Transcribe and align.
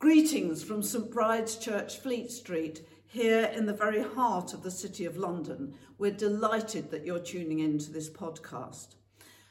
Greetings 0.00 0.62
from 0.62 0.80
St 0.80 1.10
Bride's 1.10 1.56
Church, 1.56 1.98
Fleet 1.98 2.30
Street, 2.30 2.82
here 3.08 3.50
in 3.52 3.66
the 3.66 3.72
very 3.72 4.00
heart 4.00 4.54
of 4.54 4.62
the 4.62 4.70
City 4.70 5.04
of 5.06 5.16
London. 5.16 5.74
We're 5.98 6.12
delighted 6.12 6.92
that 6.92 7.04
you're 7.04 7.18
tuning 7.18 7.58
in 7.58 7.78
to 7.78 7.90
this 7.90 8.08
podcast. 8.08 8.94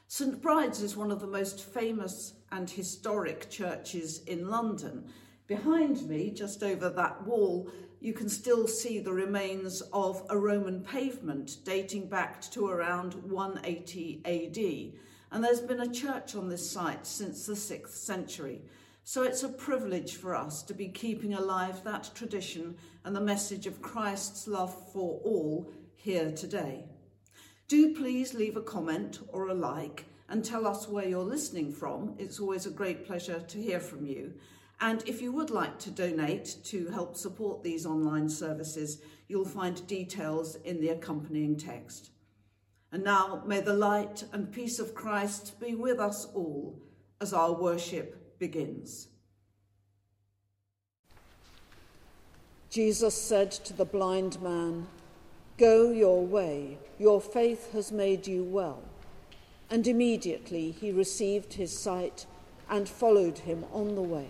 St 0.07 0.41
Bride's 0.41 0.81
is 0.81 0.95
one 0.95 1.11
of 1.11 1.19
the 1.19 1.27
most 1.27 1.65
famous 1.65 2.35
and 2.49 2.69
historic 2.69 3.49
churches 3.49 4.23
in 4.23 4.49
London. 4.49 5.09
Behind 5.47 6.07
me, 6.07 6.31
just 6.31 6.63
over 6.63 6.87
that 6.91 7.27
wall, 7.27 7.69
you 7.99 8.13
can 8.13 8.29
still 8.29 8.69
see 8.69 8.99
the 8.99 9.11
remains 9.11 9.81
of 9.91 10.25
a 10.29 10.37
Roman 10.37 10.79
pavement 10.81 11.57
dating 11.65 12.07
back 12.07 12.39
to 12.51 12.67
around 12.67 13.15
180 13.15 14.21
AD. 14.23 15.01
And 15.29 15.43
there's 15.43 15.59
been 15.59 15.81
a 15.81 15.91
church 15.91 16.37
on 16.37 16.47
this 16.47 16.71
site 16.71 17.05
since 17.05 17.45
the 17.45 17.53
6th 17.53 17.89
century. 17.89 18.61
So 19.09 19.23
it's 19.23 19.43
a 19.43 19.47
privilege 19.47 20.17
for 20.17 20.35
us 20.35 20.61
to 20.63 20.73
be 20.73 20.89
keeping 20.89 21.33
alive 21.33 21.81
that 21.85 22.11
tradition 22.13 22.75
and 23.05 23.15
the 23.15 23.21
message 23.21 23.65
of 23.65 23.81
Christ's 23.81 24.49
love 24.49 24.75
for 24.91 25.21
all 25.23 25.71
here 25.95 26.29
today. 26.33 26.83
Do 27.69 27.95
please 27.95 28.33
leave 28.33 28.57
a 28.57 28.61
comment 28.61 29.19
or 29.29 29.47
a 29.47 29.53
like 29.53 30.03
and 30.27 30.43
tell 30.43 30.67
us 30.67 30.89
where 30.89 31.07
you're 31.07 31.23
listening 31.23 31.71
from. 31.71 32.15
It's 32.19 32.41
always 32.41 32.65
a 32.65 32.69
great 32.69 33.07
pleasure 33.07 33.39
to 33.39 33.57
hear 33.57 33.79
from 33.79 34.05
you. 34.05 34.33
And 34.81 35.07
if 35.07 35.21
you 35.21 35.31
would 35.31 35.51
like 35.51 35.79
to 35.79 35.89
donate 35.89 36.57
to 36.65 36.89
help 36.89 37.15
support 37.15 37.63
these 37.63 37.85
online 37.85 38.27
services, 38.27 38.99
you'll 39.29 39.45
find 39.45 39.87
details 39.87 40.57
in 40.65 40.81
the 40.81 40.89
accompanying 40.89 41.55
text. 41.55 42.09
And 42.91 43.05
now 43.05 43.41
may 43.45 43.61
the 43.61 43.71
light 43.71 44.25
and 44.33 44.51
peace 44.51 44.79
of 44.79 44.93
Christ 44.93 45.61
be 45.61 45.75
with 45.75 45.97
us 45.97 46.25
all 46.33 46.81
as 47.21 47.31
our 47.31 47.53
worship 47.53 48.26
begins. 48.39 49.07
Jesus 52.69 53.15
said 53.15 53.51
to 53.51 53.73
the 53.73 53.85
blind 53.85 54.41
man, 54.41 54.87
Go 55.57 55.89
your 55.89 56.25
way, 56.25 56.77
your 56.99 57.19
faith 57.19 57.73
has 57.73 57.91
made 57.91 58.27
you 58.27 58.43
well. 58.43 58.83
And 59.69 59.87
immediately 59.87 60.71
he 60.71 60.91
received 60.91 61.53
his 61.53 61.77
sight 61.77 62.25
and 62.69 62.87
followed 62.87 63.39
him 63.39 63.65
on 63.73 63.95
the 63.95 64.01
way. 64.01 64.27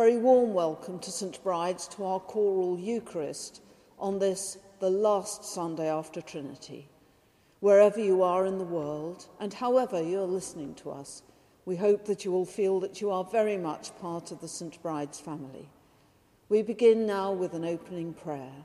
Very 0.00 0.16
warm 0.16 0.54
welcome 0.54 0.98
to 0.98 1.10
St 1.10 1.42
Bride's 1.42 1.86
to 1.86 2.06
our 2.06 2.20
choral 2.20 2.78
Eucharist 2.78 3.60
on 3.98 4.18
this, 4.18 4.56
the 4.78 4.88
last 4.88 5.44
Sunday 5.44 5.90
after 5.90 6.22
Trinity. 6.22 6.88
Wherever 7.60 8.00
you 8.00 8.22
are 8.22 8.46
in 8.46 8.56
the 8.56 8.64
world 8.64 9.28
and 9.40 9.52
however 9.52 10.02
you're 10.02 10.22
listening 10.22 10.74
to 10.76 10.90
us, 10.90 11.22
We 11.66 11.76
hope 11.76 12.06
that 12.06 12.24
you 12.24 12.32
will 12.32 12.46
feel 12.46 12.80
that 12.80 13.02
you 13.02 13.10
are 13.10 13.24
very 13.24 13.58
much 13.58 13.94
part 13.98 14.32
of 14.32 14.40
the 14.40 14.48
St. 14.48 14.82
Bride's 14.82 15.20
family. 15.20 15.68
We 16.48 16.62
begin 16.62 17.06
now 17.06 17.32
with 17.32 17.52
an 17.52 17.66
opening 17.66 18.14
prayer. 18.14 18.64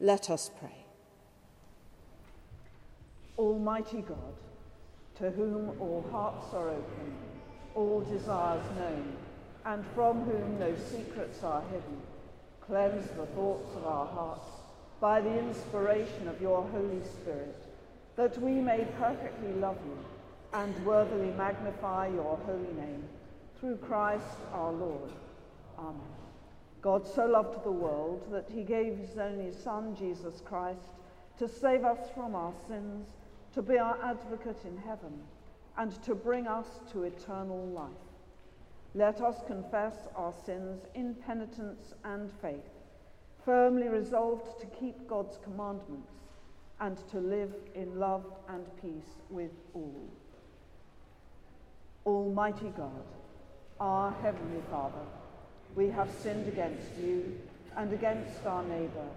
Let 0.00 0.30
us 0.30 0.50
pray. 0.58 0.86
Almighty 3.36 4.00
God, 4.00 4.34
to 5.18 5.30
whom 5.30 5.78
all 5.78 6.06
hearts 6.10 6.54
are 6.54 6.70
open, 6.70 7.12
all 7.74 8.00
desires 8.00 8.64
known, 8.78 9.14
and 9.68 9.84
from 9.94 10.22
whom 10.22 10.58
no 10.58 10.74
secrets 10.90 11.44
are 11.44 11.62
hidden, 11.70 12.00
cleanse 12.62 13.06
the 13.08 13.26
thoughts 13.26 13.76
of 13.76 13.84
our 13.84 14.06
hearts 14.06 14.48
by 14.98 15.20
the 15.20 15.38
inspiration 15.38 16.26
of 16.26 16.40
your 16.40 16.62
Holy 16.72 17.02
Spirit, 17.04 17.66
that 18.16 18.40
we 18.40 18.52
may 18.52 18.86
perfectly 18.98 19.52
love 19.52 19.76
you 19.84 19.98
and 20.54 20.86
worthily 20.86 21.30
magnify 21.36 22.08
your 22.08 22.38
holy 22.46 22.72
name, 22.80 23.04
through 23.60 23.76
Christ 23.76 24.38
our 24.54 24.72
Lord. 24.72 25.12
Amen. 25.78 26.00
God 26.80 27.06
so 27.06 27.26
loved 27.26 27.62
the 27.62 27.70
world 27.70 28.26
that 28.32 28.48
he 28.48 28.62
gave 28.62 28.96
his 28.96 29.18
only 29.18 29.52
Son, 29.52 29.94
Jesus 29.94 30.40
Christ, 30.46 30.94
to 31.38 31.46
save 31.46 31.84
us 31.84 32.08
from 32.14 32.34
our 32.34 32.54
sins, 32.68 33.06
to 33.52 33.60
be 33.60 33.76
our 33.76 33.98
advocate 34.02 34.64
in 34.64 34.78
heaven, 34.78 35.12
and 35.76 35.92
to 36.04 36.14
bring 36.14 36.46
us 36.46 36.66
to 36.92 37.02
eternal 37.02 37.66
life. 37.66 38.07
Let 38.94 39.20
us 39.20 39.36
confess 39.46 39.94
our 40.16 40.32
sins 40.46 40.82
in 40.94 41.14
penitence 41.14 41.92
and 42.04 42.30
faith, 42.40 42.70
firmly 43.44 43.88
resolved 43.88 44.60
to 44.60 44.66
keep 44.66 45.06
God's 45.06 45.38
commandments 45.44 46.12
and 46.80 46.96
to 47.10 47.18
live 47.18 47.52
in 47.74 47.98
love 47.98 48.24
and 48.48 48.64
peace 48.80 49.20
with 49.30 49.50
all. 49.74 50.08
Almighty 52.06 52.72
God, 52.76 53.04
our 53.78 54.12
Heavenly 54.22 54.62
Father, 54.70 55.04
we 55.74 55.88
have 55.90 56.10
sinned 56.22 56.48
against 56.48 56.96
you 56.98 57.38
and 57.76 57.92
against 57.92 58.46
our 58.46 58.64
neighbour 58.64 59.08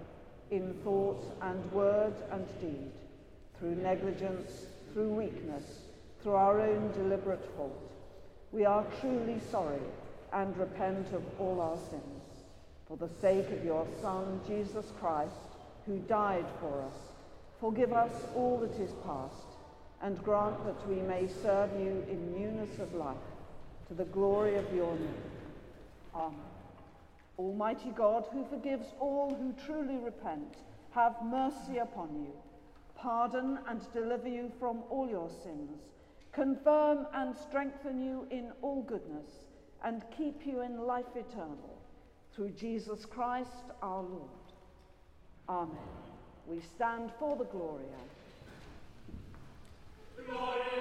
in 0.50 0.74
thought 0.84 1.24
and 1.40 1.72
word 1.72 2.14
and 2.30 2.46
deed, 2.60 2.92
through 3.58 3.74
negligence, 3.76 4.66
through 4.92 5.08
weakness, 5.08 5.64
through 6.22 6.34
our 6.34 6.60
own 6.60 6.92
deliberate 6.92 7.44
fault. 7.56 7.91
We 8.52 8.66
are 8.66 8.84
truly 9.00 9.40
sorry 9.50 9.80
and 10.32 10.54
repent 10.56 11.12
of 11.14 11.22
all 11.38 11.60
our 11.60 11.78
sins. 11.90 12.22
For 12.86 12.96
the 12.98 13.08
sake 13.20 13.50
of 13.50 13.64
your 13.64 13.86
Son, 14.02 14.40
Jesus 14.46 14.92
Christ, 15.00 15.32
who 15.86 15.98
died 16.00 16.44
for 16.60 16.82
us, 16.82 16.94
forgive 17.58 17.92
us 17.94 18.12
all 18.34 18.58
that 18.58 18.78
is 18.78 18.92
past 19.06 19.46
and 20.02 20.22
grant 20.22 20.62
that 20.66 20.88
we 20.88 20.96
may 20.96 21.28
serve 21.42 21.70
you 21.80 22.04
in 22.10 22.34
newness 22.36 22.78
of 22.78 22.92
life, 22.94 23.16
to 23.88 23.94
the 23.94 24.04
glory 24.04 24.56
of 24.56 24.74
your 24.74 24.94
name. 24.96 25.14
Amen. 26.14 26.38
Almighty 27.38 27.90
God, 27.96 28.26
who 28.32 28.44
forgives 28.50 28.86
all 29.00 29.34
who 29.34 29.54
truly 29.64 29.96
repent, 29.96 30.56
have 30.90 31.14
mercy 31.24 31.78
upon 31.78 32.08
you, 32.14 32.32
pardon 32.96 33.58
and 33.68 33.80
deliver 33.92 34.28
you 34.28 34.52
from 34.60 34.82
all 34.90 35.08
your 35.08 35.30
sins, 35.42 35.80
confirm 36.32 37.06
and 37.14 37.36
strengthen 37.36 38.00
you 38.00 38.26
in 38.30 38.52
all 38.62 38.82
goodness, 38.82 39.30
and 39.84 40.02
keep 40.16 40.46
you 40.46 40.62
in 40.62 40.86
life 40.86 41.16
eternal, 41.16 41.78
through 42.34 42.50
Jesus 42.50 43.04
Christ 43.04 43.70
our 43.82 44.02
Lord. 44.02 44.30
Amen. 45.48 45.76
We 46.46 46.60
stand 46.60 47.10
for 47.18 47.36
the 47.36 47.44
Gloria. 47.44 47.86
Gloria 50.26 50.72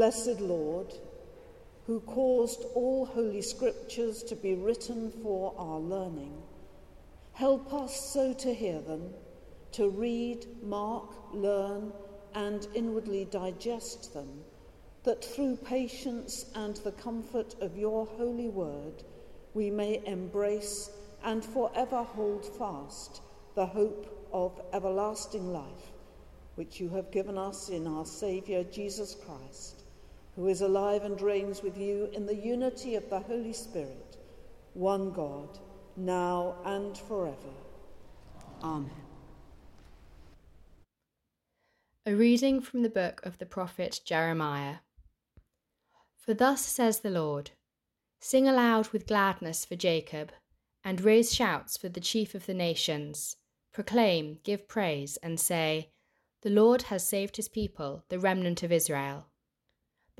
Blessed 0.00 0.40
Lord, 0.40 0.94
who 1.86 2.00
caused 2.00 2.64
all 2.74 3.04
holy 3.04 3.42
scriptures 3.42 4.22
to 4.22 4.34
be 4.34 4.54
written 4.54 5.10
for 5.10 5.54
our 5.58 5.78
learning, 5.78 6.40
help 7.34 7.74
us 7.74 8.10
so 8.10 8.32
to 8.32 8.54
hear 8.54 8.80
them, 8.80 9.10
to 9.72 9.90
read, 9.90 10.46
mark, 10.62 11.12
learn, 11.34 11.92
and 12.34 12.66
inwardly 12.74 13.26
digest 13.26 14.14
them, 14.14 14.40
that 15.02 15.22
through 15.22 15.56
patience 15.56 16.46
and 16.54 16.76
the 16.76 16.92
comfort 16.92 17.54
of 17.60 17.76
your 17.76 18.06
holy 18.06 18.48
word 18.48 19.04
we 19.52 19.70
may 19.70 20.02
embrace 20.06 20.88
and 21.24 21.44
forever 21.44 22.04
hold 22.04 22.46
fast 22.56 23.20
the 23.54 23.66
hope 23.66 24.30
of 24.32 24.62
everlasting 24.72 25.52
life, 25.52 25.92
which 26.54 26.80
you 26.80 26.88
have 26.88 27.10
given 27.10 27.36
us 27.36 27.68
in 27.68 27.86
our 27.86 28.06
Saviour 28.06 28.64
Jesus 28.64 29.14
Christ, 29.14 29.84
who 30.36 30.48
is 30.48 30.60
alive 30.60 31.04
and 31.04 31.20
reigns 31.20 31.62
with 31.62 31.76
you 31.76 32.08
in 32.12 32.26
the 32.26 32.34
unity 32.34 32.94
of 32.94 33.08
the 33.10 33.20
Holy 33.20 33.52
Spirit, 33.52 34.16
one 34.74 35.12
God, 35.12 35.58
now 35.96 36.56
and 36.64 36.96
forever. 36.96 37.54
Amen. 38.62 38.90
A 42.06 42.14
reading 42.14 42.60
from 42.60 42.82
the 42.82 42.90
book 42.90 43.20
of 43.24 43.38
the 43.38 43.46
prophet 43.46 44.00
Jeremiah. 44.04 44.76
For 46.16 46.34
thus 46.34 46.64
says 46.64 47.00
the 47.00 47.10
Lord 47.10 47.50
Sing 48.20 48.46
aloud 48.46 48.88
with 48.88 49.06
gladness 49.06 49.64
for 49.64 49.76
Jacob, 49.76 50.32
and 50.84 51.00
raise 51.00 51.34
shouts 51.34 51.78
for 51.78 51.88
the 51.88 52.00
chief 52.00 52.34
of 52.34 52.46
the 52.46 52.54
nations. 52.54 53.36
Proclaim, 53.72 54.38
give 54.44 54.68
praise, 54.68 55.16
and 55.18 55.40
say, 55.40 55.90
The 56.42 56.50
Lord 56.50 56.82
has 56.82 57.06
saved 57.06 57.36
his 57.36 57.48
people, 57.48 58.04
the 58.10 58.18
remnant 58.18 58.62
of 58.62 58.72
Israel. 58.72 59.29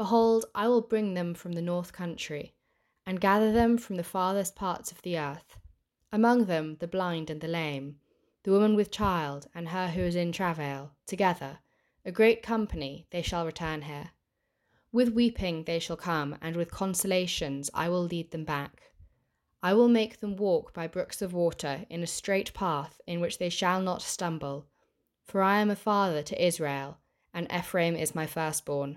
Behold, 0.01 0.47
I 0.55 0.67
will 0.67 0.81
bring 0.81 1.13
them 1.13 1.35
from 1.35 1.53
the 1.53 1.61
north 1.61 1.93
country, 1.93 2.55
and 3.05 3.21
gather 3.21 3.53
them 3.53 3.77
from 3.77 3.97
the 3.97 4.03
farthest 4.03 4.57
parts 4.57 4.91
of 4.91 5.03
the 5.03 5.19
earth, 5.19 5.59
among 6.11 6.47
them 6.47 6.77
the 6.77 6.89
blind 6.89 7.29
and 7.29 7.43
the 7.43 7.47
lame, 7.47 8.01
the 8.45 8.51
woman 8.51 8.75
with 8.75 8.91
child, 8.91 9.51
and 9.55 9.69
her 9.69 9.89
who 9.89 10.01
is 10.01 10.17
in 10.17 10.33
travail, 10.33 10.93
together 11.05 11.59
a 12.03 12.11
great 12.11 12.43
company, 12.43 13.09
they 13.11 13.21
shall 13.21 13.45
return 13.45 13.83
here. 13.83 14.13
With 14.91 15.13
weeping 15.13 15.65
they 15.65 15.79
shall 15.79 15.99
come, 15.99 16.39
and 16.41 16.57
with 16.57 16.71
consolations 16.71 17.69
I 17.75 17.91
will 17.91 18.05
lead 18.05 18.31
them 18.31 18.45
back. 18.45 18.93
I 19.63 19.75
will 19.75 19.89
make 19.89 20.21
them 20.21 20.35
walk 20.35 20.73
by 20.73 20.87
brooks 20.87 21.21
of 21.21 21.35
water 21.35 21.85
in 21.91 22.03
a 22.03 22.07
straight 22.07 22.55
path 22.55 23.03
in 23.07 23.21
which 23.21 23.37
they 23.37 23.51
shall 23.51 23.83
not 23.83 24.01
stumble. 24.01 24.65
For 25.27 25.43
I 25.43 25.61
am 25.61 25.69
a 25.69 25.77
father 25.77 26.23
to 26.23 26.43
Israel, 26.43 26.97
and 27.35 27.47
Ephraim 27.53 27.97
is 27.97 28.15
my 28.15 28.27
firstborn. 28.27 28.97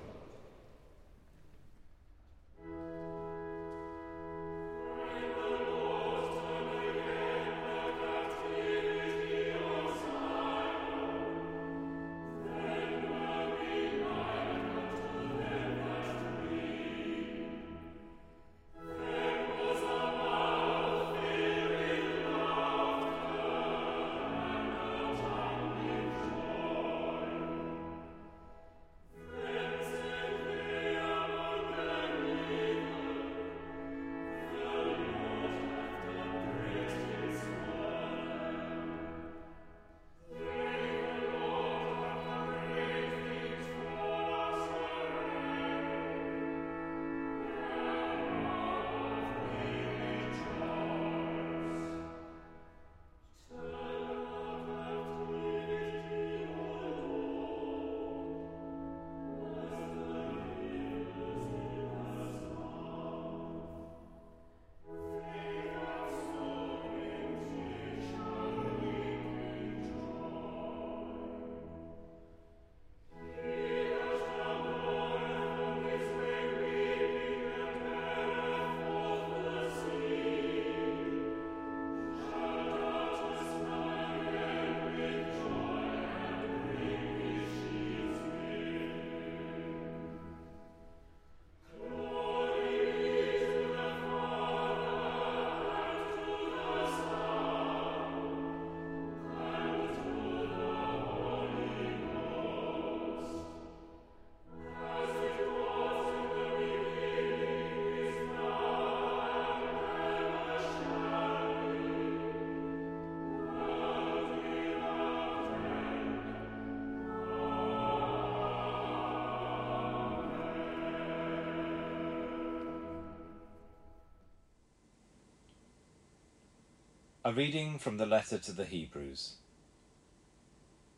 A 127.31 127.33
reading 127.33 127.79
from 127.79 127.95
the 127.95 128.05
letter 128.05 128.37
to 128.39 128.51
the 128.51 128.65
Hebrews. 128.65 129.35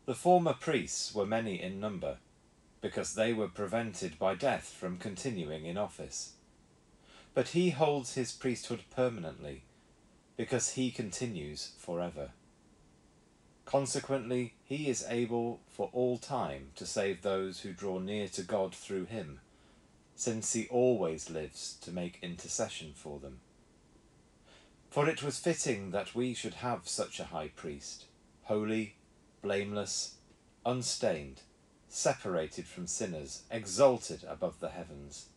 The 0.04 0.16
former 0.16 0.52
priests 0.52 1.14
were 1.14 1.24
many 1.24 1.62
in 1.62 1.78
number, 1.78 2.16
because 2.80 3.14
they 3.14 3.32
were 3.32 3.46
prevented 3.46 4.18
by 4.18 4.34
death 4.34 4.64
from 4.76 4.98
continuing 4.98 5.64
in 5.64 5.78
office. 5.78 6.32
But 7.34 7.50
he 7.50 7.70
holds 7.70 8.14
his 8.14 8.32
priesthood 8.32 8.82
permanently, 8.90 9.62
because 10.36 10.70
he 10.70 10.90
continues 10.90 11.70
forever. 11.78 12.30
Consequently, 13.64 14.54
he 14.64 14.88
is 14.88 15.06
able 15.08 15.60
for 15.68 15.88
all 15.92 16.18
time 16.18 16.70
to 16.74 16.84
save 16.84 17.22
those 17.22 17.60
who 17.60 17.72
draw 17.72 18.00
near 18.00 18.26
to 18.30 18.42
God 18.42 18.74
through 18.74 19.04
him, 19.04 19.38
since 20.16 20.52
he 20.52 20.66
always 20.66 21.30
lives 21.30 21.76
to 21.82 21.92
make 21.92 22.18
intercession 22.22 22.92
for 22.92 23.20
them. 23.20 23.38
For 24.94 25.08
it 25.08 25.24
was 25.24 25.40
fitting 25.40 25.90
that 25.90 26.14
we 26.14 26.34
should 26.34 26.54
have 26.54 26.86
such 26.86 27.18
a 27.18 27.24
high 27.24 27.48
priest, 27.48 28.04
holy, 28.44 28.94
blameless, 29.42 30.18
unstained, 30.64 31.40
separated 31.88 32.68
from 32.68 32.86
sinners, 32.86 33.42
exalted 33.50 34.22
above 34.22 34.60
the 34.60 34.68
heavens. 34.68 35.30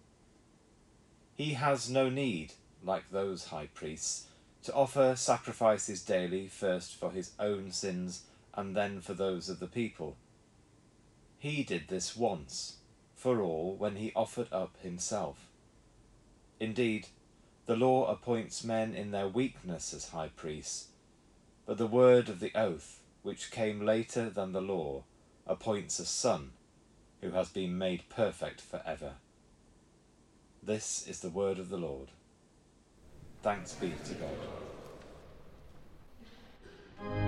He 1.33 1.53
has 1.53 1.89
no 1.89 2.07
need, 2.07 2.53
like 2.83 3.09
those 3.09 3.45
high 3.45 3.69
priests, 3.73 4.27
to 4.61 4.73
offer 4.75 5.15
sacrifices 5.15 6.03
daily, 6.03 6.47
first 6.47 6.93
for 6.93 7.09
his 7.09 7.31
own 7.39 7.71
sins 7.71 8.25
and 8.53 8.75
then 8.75 9.01
for 9.01 9.15
those 9.15 9.49
of 9.49 9.59
the 9.59 9.65
people. 9.65 10.17
He 11.39 11.63
did 11.63 11.87
this 11.87 12.15
once, 12.15 12.75
for 13.15 13.41
all, 13.41 13.73
when 13.73 13.95
he 13.95 14.11
offered 14.15 14.53
up 14.53 14.77
himself. 14.83 15.47
Indeed, 16.59 17.07
the 17.67 17.75
law 17.75 18.09
appoints 18.09 18.63
men 18.63 18.95
in 18.95 19.11
their 19.11 19.27
weakness 19.27 19.93
as 19.93 20.09
high 20.09 20.29
priests, 20.29 20.87
but 21.65 21.77
the 21.77 21.85
word 21.85 22.29
of 22.29 22.39
the 22.39 22.53
oath, 22.55 23.01
which 23.23 23.51
came 23.51 23.85
later 23.85 24.29
than 24.29 24.53
the 24.53 24.61
law, 24.61 25.03
appoints 25.45 25.99
a 25.99 26.05
son 26.05 26.51
who 27.21 27.31
has 27.31 27.49
been 27.49 27.77
made 27.77 28.07
perfect 28.09 28.61
for 28.61 28.81
ever. 28.85 29.15
This 30.63 31.05
is 31.07 31.19
the 31.19 31.29
word 31.29 31.59
of 31.59 31.67
the 31.69 31.77
Lord. 31.77 32.07
Thanks 33.43 33.73
be 33.73 33.93
to 34.05 34.13
God. 37.03 37.26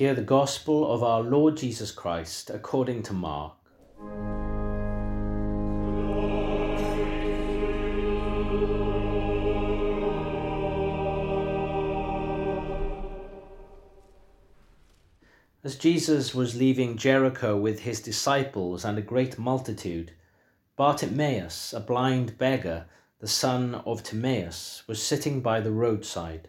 Hear 0.00 0.14
the 0.14 0.22
gospel 0.22 0.90
of 0.90 1.02
our 1.02 1.20
Lord 1.20 1.58
Jesus 1.58 1.90
Christ 1.90 2.48
according 2.48 3.02
to 3.02 3.12
Mark. 3.12 3.52
As 15.62 15.76
Jesus 15.76 16.34
was 16.34 16.56
leaving 16.56 16.96
Jericho 16.96 17.58
with 17.58 17.80
his 17.80 18.00
disciples 18.00 18.86
and 18.86 18.96
a 18.96 19.02
great 19.02 19.38
multitude, 19.38 20.12
Bartimaeus, 20.78 21.74
a 21.74 21.80
blind 21.80 22.38
beggar, 22.38 22.86
the 23.18 23.28
son 23.28 23.74
of 23.84 24.02
Timaeus, 24.02 24.82
was 24.86 25.02
sitting 25.02 25.42
by 25.42 25.60
the 25.60 25.72
roadside. 25.72 26.48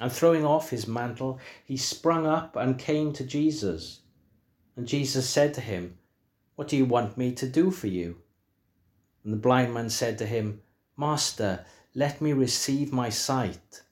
And 0.00 0.10
throwing 0.10 0.44
off 0.44 0.70
his 0.70 0.88
mantle, 0.88 1.38
he 1.64 1.76
sprung 1.76 2.26
up 2.26 2.56
and 2.56 2.78
came 2.78 3.12
to 3.12 3.24
Jesus. 3.24 4.00
And 4.76 4.88
Jesus 4.88 5.28
said 5.28 5.54
to 5.54 5.60
him, 5.60 5.98
What 6.56 6.68
do 6.68 6.76
you 6.76 6.84
want 6.84 7.16
me 7.16 7.32
to 7.32 7.48
do 7.48 7.70
for 7.70 7.86
you? 7.86 8.18
And 9.22 9.32
the 9.32 9.38
blind 9.38 9.72
man 9.72 9.88
said 9.88 10.18
to 10.18 10.26
him, 10.26 10.60
Master, 10.96 11.64
let 11.94 12.20
me 12.20 12.32
receive 12.32 12.92
my 12.92 13.08
sight. 13.08 13.82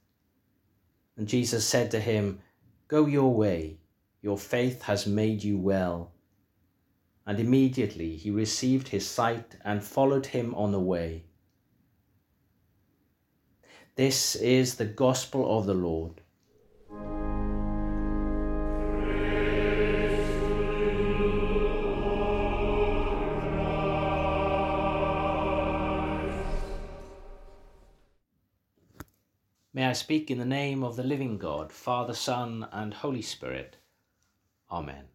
And 1.17 1.29
Jesus 1.29 1.67
said 1.67 1.91
to 1.93 2.01
him, 2.01 2.41
Go 2.89 3.07
your 3.07 3.33
way, 3.33 3.79
your 4.23 4.39
faith 4.39 4.83
has 4.83 5.07
made 5.07 5.45
you 5.45 5.57
well. 5.57 6.13
And 7.25 7.39
immediately 7.39 8.17
he 8.17 8.31
received 8.31 8.89
his 8.89 9.09
sight 9.09 9.57
and 9.65 9.85
followed 9.85 10.27
him 10.27 10.55
on 10.55 10.73
the 10.73 10.81
way. 10.81 11.25
This 13.95 14.37
is 14.37 14.77
the 14.77 14.87
gospel 14.87 15.59
of 15.59 15.67
the 15.67 15.75
Lord. 15.75 16.23
May 29.75 29.87
I 29.87 29.93
speak 29.93 30.31
in 30.31 30.39
the 30.39 30.47
name 30.47 30.83
of 30.83 30.97
the 30.97 31.03
living 31.03 31.37
God, 31.37 31.71
Father, 31.71 32.15
Son, 32.15 32.67
and 32.73 32.95
Holy 32.95 33.21
Spirit. 33.21 33.77
Amen. 34.71 35.12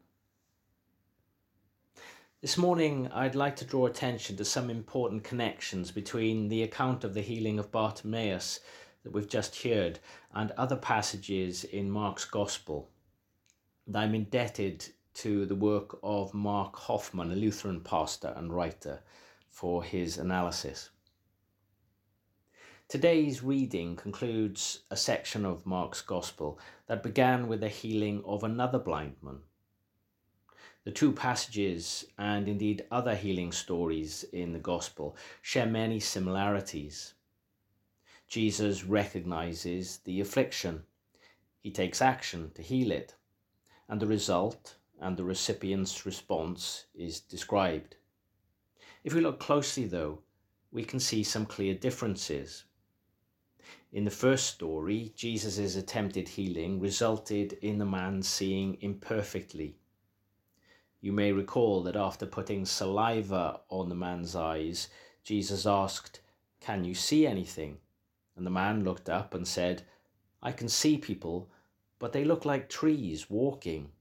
This 2.47 2.57
morning, 2.57 3.09
I'd 3.11 3.35
like 3.35 3.57
to 3.57 3.65
draw 3.65 3.87
attention 3.87 4.37
to 4.37 4.45
some 4.45 4.69
important 4.69 5.25
connections 5.25 5.91
between 5.91 6.47
the 6.47 6.63
account 6.63 7.03
of 7.03 7.13
the 7.13 7.19
healing 7.19 7.59
of 7.59 7.73
Bartimaeus 7.73 8.61
that 9.03 9.11
we've 9.11 9.27
just 9.27 9.63
heard 9.63 9.99
and 10.33 10.51
other 10.51 10.77
passages 10.77 11.65
in 11.65 11.91
Mark's 11.91 12.23
Gospel. 12.23 12.89
And 13.85 13.97
I'm 13.97 14.15
indebted 14.15 14.87
to 15.15 15.45
the 15.45 15.55
work 15.55 15.99
of 16.01 16.33
Mark 16.33 16.77
Hoffman, 16.77 17.33
a 17.33 17.35
Lutheran 17.35 17.81
pastor 17.81 18.33
and 18.37 18.53
writer, 18.53 19.01
for 19.49 19.83
his 19.83 20.17
analysis. 20.17 20.89
Today's 22.87 23.43
reading 23.43 23.97
concludes 23.97 24.83
a 24.89 24.95
section 24.95 25.45
of 25.45 25.65
Mark's 25.65 26.01
Gospel 26.01 26.61
that 26.85 27.03
began 27.03 27.49
with 27.49 27.59
the 27.59 27.67
healing 27.67 28.23
of 28.25 28.45
another 28.45 28.79
blind 28.79 29.17
man 29.21 29.39
the 30.87 30.93
two 30.93 31.11
passages, 31.11 32.05
and 32.17 32.47
indeed 32.47 32.85
other 32.89 33.13
healing 33.13 33.51
stories 33.51 34.23
in 34.31 34.53
the 34.53 34.59
Gospel, 34.73 35.17
share 35.41 35.65
many 35.65 35.99
similarities. 35.99 37.13
Jesus 38.29 38.85
recognizes 38.85 39.97
the 40.05 40.21
affliction, 40.21 40.83
he 41.59 41.71
takes 41.71 42.01
action 42.01 42.51
to 42.55 42.61
heal 42.61 42.89
it, 42.89 43.15
and 43.89 43.99
the 43.99 44.07
result 44.07 44.77
and 45.01 45.17
the 45.17 45.25
recipient's 45.25 46.05
response 46.05 46.85
is 46.95 47.19
described. 47.19 47.97
If 49.03 49.13
we 49.13 49.19
look 49.19 49.41
closely, 49.41 49.87
though, 49.87 50.19
we 50.71 50.85
can 50.85 51.01
see 51.01 51.21
some 51.21 51.45
clear 51.45 51.73
differences. 51.73 52.63
In 53.91 54.05
the 54.05 54.09
first 54.09 54.45
story, 54.45 55.11
Jesus' 55.17 55.75
attempted 55.75 56.29
healing 56.29 56.79
resulted 56.79 57.57
in 57.61 57.77
the 57.77 57.85
man 57.85 58.23
seeing 58.23 58.77
imperfectly 58.79 59.75
you 60.99 61.11
may 61.11 61.31
recall 61.31 61.83
that 61.83 61.95
after 61.95 62.25
putting 62.25 62.65
saliva 62.65 63.61
on 63.69 63.89
the 63.89 63.95
man's 63.95 64.35
eyes, 64.35 64.89
Jesus 65.23 65.65
asked, 65.65 66.21
Can 66.59 66.83
you 66.83 66.95
see 66.95 67.27
anything? 67.27 67.77
And 68.35 68.45
the 68.45 68.51
man 68.51 68.83
looked 68.83 69.09
up 69.09 69.33
and 69.33 69.47
said, 69.47 69.83
I 70.41 70.51
can 70.51 70.69
see 70.69 70.97
people, 70.97 71.49
but 71.99 72.13
they 72.13 72.23
look 72.25 72.45
like 72.45 72.69
trees 72.69 73.29
walking. 73.29 73.91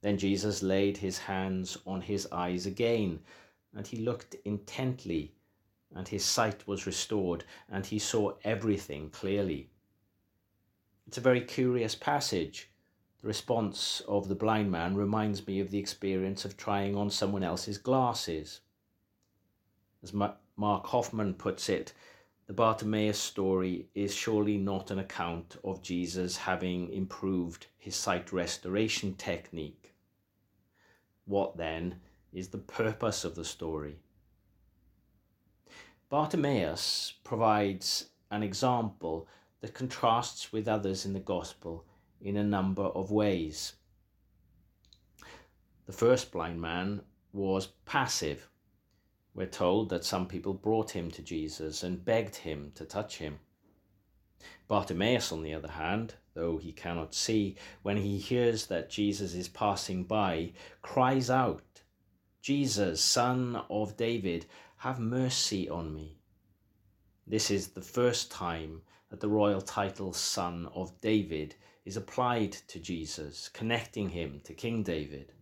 Then 0.00 0.18
Jesus 0.18 0.62
laid 0.62 0.96
his 0.96 1.18
hands 1.18 1.78
on 1.86 2.00
his 2.00 2.26
eyes 2.32 2.66
again, 2.66 3.20
and 3.74 3.86
he 3.86 3.98
looked 3.98 4.34
intently, 4.44 5.34
and 5.94 6.08
his 6.08 6.24
sight 6.24 6.66
was 6.66 6.86
restored, 6.86 7.44
and 7.70 7.86
he 7.86 7.98
saw 7.98 8.34
everything 8.42 9.10
clearly. 9.10 9.70
It's 11.06 11.18
a 11.18 11.20
very 11.22 11.42
curious 11.42 11.94
passage 11.94 12.71
the 13.22 13.28
response 13.28 14.02
of 14.08 14.28
the 14.28 14.34
blind 14.34 14.70
man 14.70 14.96
reminds 14.96 15.46
me 15.46 15.60
of 15.60 15.70
the 15.70 15.78
experience 15.78 16.44
of 16.44 16.56
trying 16.56 16.96
on 16.96 17.08
someone 17.08 17.44
else's 17.44 17.78
glasses. 17.78 18.60
As 20.02 20.12
Mark 20.12 20.86
Hoffman 20.86 21.34
puts 21.34 21.68
it, 21.68 21.92
the 22.48 22.52
Bartimaeus 22.52 23.18
story 23.18 23.86
is 23.94 24.12
surely 24.12 24.58
not 24.58 24.90
an 24.90 24.98
account 24.98 25.56
of 25.62 25.82
Jesus 25.82 26.36
having 26.36 26.92
improved 26.92 27.68
his 27.78 27.94
sight 27.94 28.32
restoration 28.32 29.14
technique. 29.14 29.94
What 31.24 31.56
then 31.56 32.00
is 32.32 32.48
the 32.48 32.58
purpose 32.58 33.24
of 33.24 33.36
the 33.36 33.44
story? 33.44 34.00
Bartimaeus 36.10 37.14
provides 37.22 38.06
an 38.32 38.42
example 38.42 39.28
that 39.60 39.74
contrasts 39.74 40.52
with 40.52 40.66
others 40.66 41.06
in 41.06 41.12
the 41.12 41.20
Gospel 41.20 41.86
in 42.22 42.36
a 42.36 42.44
number 42.44 42.84
of 42.84 43.10
ways. 43.10 43.74
The 45.86 45.92
first 45.92 46.30
blind 46.30 46.60
man 46.60 47.02
was 47.32 47.66
passive. 47.84 48.48
We're 49.34 49.46
told 49.46 49.88
that 49.90 50.04
some 50.04 50.28
people 50.28 50.54
brought 50.54 50.90
him 50.90 51.10
to 51.10 51.22
Jesus 51.22 51.82
and 51.82 52.04
begged 52.04 52.36
him 52.36 52.72
to 52.76 52.84
touch 52.84 53.18
him. 53.18 53.40
Bartimaeus, 54.68 55.32
on 55.32 55.42
the 55.42 55.54
other 55.54 55.70
hand, 55.70 56.14
though 56.34 56.58
he 56.58 56.72
cannot 56.72 57.14
see, 57.14 57.56
when 57.82 57.96
he 57.96 58.18
hears 58.18 58.66
that 58.66 58.90
Jesus 58.90 59.34
is 59.34 59.48
passing 59.48 60.04
by, 60.04 60.52
cries 60.80 61.30
out, 61.30 61.82
Jesus, 62.40 63.00
son 63.00 63.62
of 63.70 63.96
David, 63.96 64.46
have 64.78 64.98
mercy 64.98 65.68
on 65.68 65.94
me. 65.94 66.18
This 67.26 67.50
is 67.50 67.68
the 67.68 67.82
first 67.82 68.30
time 68.30 68.82
that 69.12 69.20
the 69.20 69.28
royal 69.28 69.60
title 69.60 70.14
Son 70.14 70.66
of 70.74 70.98
David 71.02 71.54
is 71.84 71.98
applied 71.98 72.52
to 72.52 72.80
Jesus, 72.80 73.50
connecting 73.50 74.08
him 74.08 74.40
to 74.42 74.54
King 74.54 74.82
David. 74.82 75.32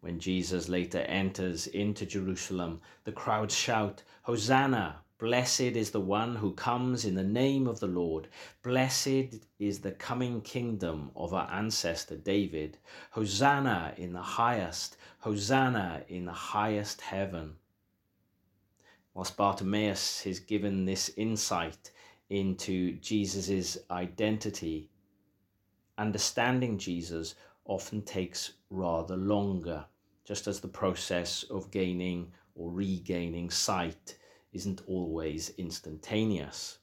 When 0.00 0.18
Jesus 0.18 0.68
later 0.68 0.98
enters 1.02 1.68
into 1.68 2.04
Jerusalem, 2.04 2.80
the 3.04 3.12
crowds 3.12 3.54
shout, 3.54 4.02
Hosanna! 4.22 4.96
Blessed 5.16 5.60
is 5.60 5.92
the 5.92 6.00
one 6.00 6.34
who 6.34 6.54
comes 6.54 7.04
in 7.04 7.14
the 7.14 7.22
name 7.22 7.68
of 7.68 7.78
the 7.78 7.86
Lord. 7.86 8.26
Blessed 8.64 9.36
is 9.60 9.78
the 9.78 9.92
coming 9.92 10.40
kingdom 10.40 11.12
of 11.14 11.32
our 11.32 11.48
ancestor 11.52 12.16
David. 12.16 12.78
Hosanna 13.12 13.94
in 13.96 14.12
the 14.12 14.20
highest. 14.20 14.96
Hosanna 15.20 16.02
in 16.08 16.24
the 16.24 16.32
highest 16.32 17.00
heaven. 17.00 17.54
Whilst 19.14 19.36
Bartimaeus 19.36 20.26
is 20.26 20.40
given 20.40 20.84
this 20.84 21.10
insight 21.16 21.92
into 22.30 22.92
Jesus' 22.98 23.78
identity, 23.90 24.90
understanding 25.98 26.78
Jesus 26.78 27.34
often 27.64 28.02
takes 28.02 28.52
rather 28.70 29.16
longer, 29.16 29.84
just 30.24 30.46
as 30.46 30.60
the 30.60 30.68
process 30.68 31.44
of 31.44 31.70
gaining 31.70 32.32
or 32.54 32.70
regaining 32.70 33.50
sight 33.50 34.16
isn't 34.52 34.82
always 34.86 35.50
instantaneous. 35.58 36.78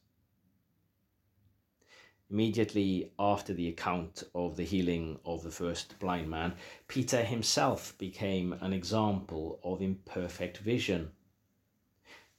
Immediately 2.29 3.11
after 3.19 3.53
the 3.53 3.67
account 3.67 4.23
of 4.33 4.55
the 4.55 4.63
healing 4.63 5.19
of 5.25 5.43
the 5.43 5.51
first 5.51 5.99
blind 5.99 6.29
man, 6.29 6.53
Peter 6.87 7.23
himself 7.23 7.97
became 7.97 8.53
an 8.53 8.71
example 8.71 9.59
of 9.63 9.81
imperfect 9.81 10.57
vision. 10.59 11.11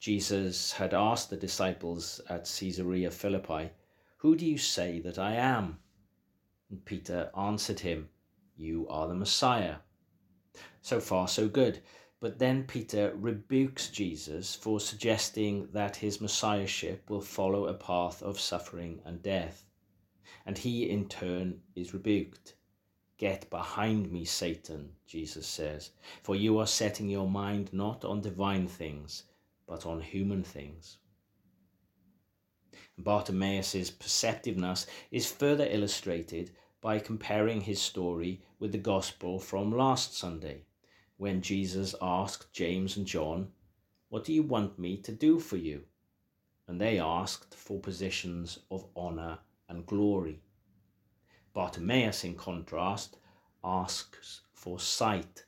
Jesus 0.03 0.73
had 0.73 0.93
asked 0.93 1.29
the 1.29 1.37
disciples 1.37 2.19
at 2.27 2.43
Caesarea 2.43 3.09
Philippi, 3.09 3.69
Who 4.17 4.35
do 4.35 4.45
you 4.45 4.57
say 4.57 4.99
that 4.99 5.17
I 5.17 5.35
am? 5.35 5.79
And 6.69 6.83
Peter 6.83 7.31
answered 7.37 7.79
him, 7.79 8.09
You 8.57 8.85
are 8.89 9.07
the 9.07 9.15
Messiah. 9.15 9.77
So 10.81 10.99
far, 10.99 11.29
so 11.29 11.47
good. 11.47 11.79
But 12.19 12.37
then 12.37 12.65
Peter 12.65 13.13
rebukes 13.15 13.87
Jesus 13.87 14.53
for 14.53 14.81
suggesting 14.81 15.69
that 15.71 15.95
his 15.95 16.19
messiahship 16.19 17.09
will 17.09 17.21
follow 17.21 17.67
a 17.67 17.73
path 17.73 18.21
of 18.21 18.41
suffering 18.41 18.99
and 19.05 19.23
death 19.23 19.65
and 20.45 20.57
he 20.57 20.89
in 20.89 21.07
turn 21.07 21.61
is 21.75 21.93
rebuked. 21.93 22.55
Get 23.17 23.49
behind 23.49 24.11
me, 24.11 24.25
Satan, 24.25 24.97
Jesus 25.07 25.47
says, 25.47 25.91
for 26.23 26.35
you 26.35 26.57
are 26.57 26.67
setting 26.67 27.07
your 27.07 27.29
mind 27.29 27.71
not 27.71 28.03
on 28.03 28.19
divine 28.19 28.67
things, 28.67 29.23
but 29.65 29.85
on 29.85 30.01
human 30.01 30.43
things. 30.43 30.97
Bartimaeus' 32.97 33.89
perceptiveness 33.89 34.85
is 35.11 35.31
further 35.31 35.65
illustrated 35.65 36.51
by 36.81 36.99
comparing 36.99 37.61
his 37.61 37.81
story 37.81 38.41
with 38.59 38.71
the 38.71 38.77
gospel 38.77 39.39
from 39.39 39.71
last 39.71 40.15
Sunday, 40.15 40.65
when 41.17 41.41
Jesus 41.41 41.95
asked 42.01 42.51
James 42.51 42.97
and 42.97 43.07
John, 43.07 43.51
What 44.09 44.25
do 44.25 44.33
you 44.33 44.43
want 44.43 44.77
me 44.77 44.97
to 44.97 45.11
do 45.11 45.39
for 45.39 45.57
you? 45.57 45.85
And 46.67 46.79
they 46.79 46.99
asked 46.99 47.55
for 47.55 47.79
positions 47.79 48.59
of 48.69 48.85
honour 48.95 49.39
and 49.69 49.85
glory. 49.85 50.41
Bartimaeus, 51.53 52.23
in 52.23 52.35
contrast, 52.35 53.17
asks 53.63 54.41
for 54.53 54.79
sight 54.79 55.45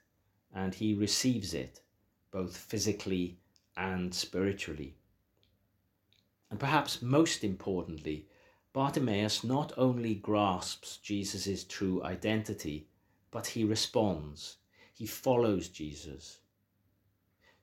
and 0.53 0.73
he 0.73 0.93
receives 0.93 1.53
it 1.53 1.81
both 2.31 2.55
physically 2.55 3.37
and 3.75 4.13
spiritually. 4.13 4.95
And 6.49 6.59
perhaps 6.59 7.01
most 7.01 7.43
importantly, 7.43 8.27
Bartimaeus 8.73 9.43
not 9.43 9.71
only 9.77 10.15
grasps 10.15 10.97
Jesus' 10.97 11.63
true 11.63 12.03
identity, 12.03 12.87
but 13.31 13.47
he 13.47 13.63
responds. 13.63 14.57
He 14.93 15.05
follows 15.05 15.69
Jesus. 15.69 16.39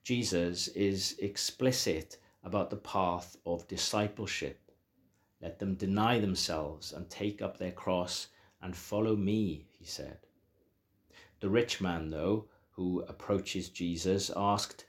Jesus 0.03 0.67
is 0.69 1.17
explicit 1.19 2.17
about 2.43 2.69
the 2.69 2.77
path 2.77 3.37
of 3.45 3.67
discipleship 3.67 4.63
let 5.43 5.59
them 5.59 5.75
deny 5.75 6.19
themselves 6.19 6.93
and 6.93 7.09
take 7.09 7.41
up 7.41 7.57
their 7.57 7.73
cross 7.73 8.27
and 8.61 8.73
follow 8.73 9.17
me, 9.17 9.67
he 9.77 9.83
said. 9.83 10.19
The 11.41 11.49
rich 11.49 11.81
man, 11.81 12.11
though, 12.11 12.45
who 12.71 13.01
approaches 13.09 13.67
Jesus, 13.67 14.31
asked, 14.37 14.85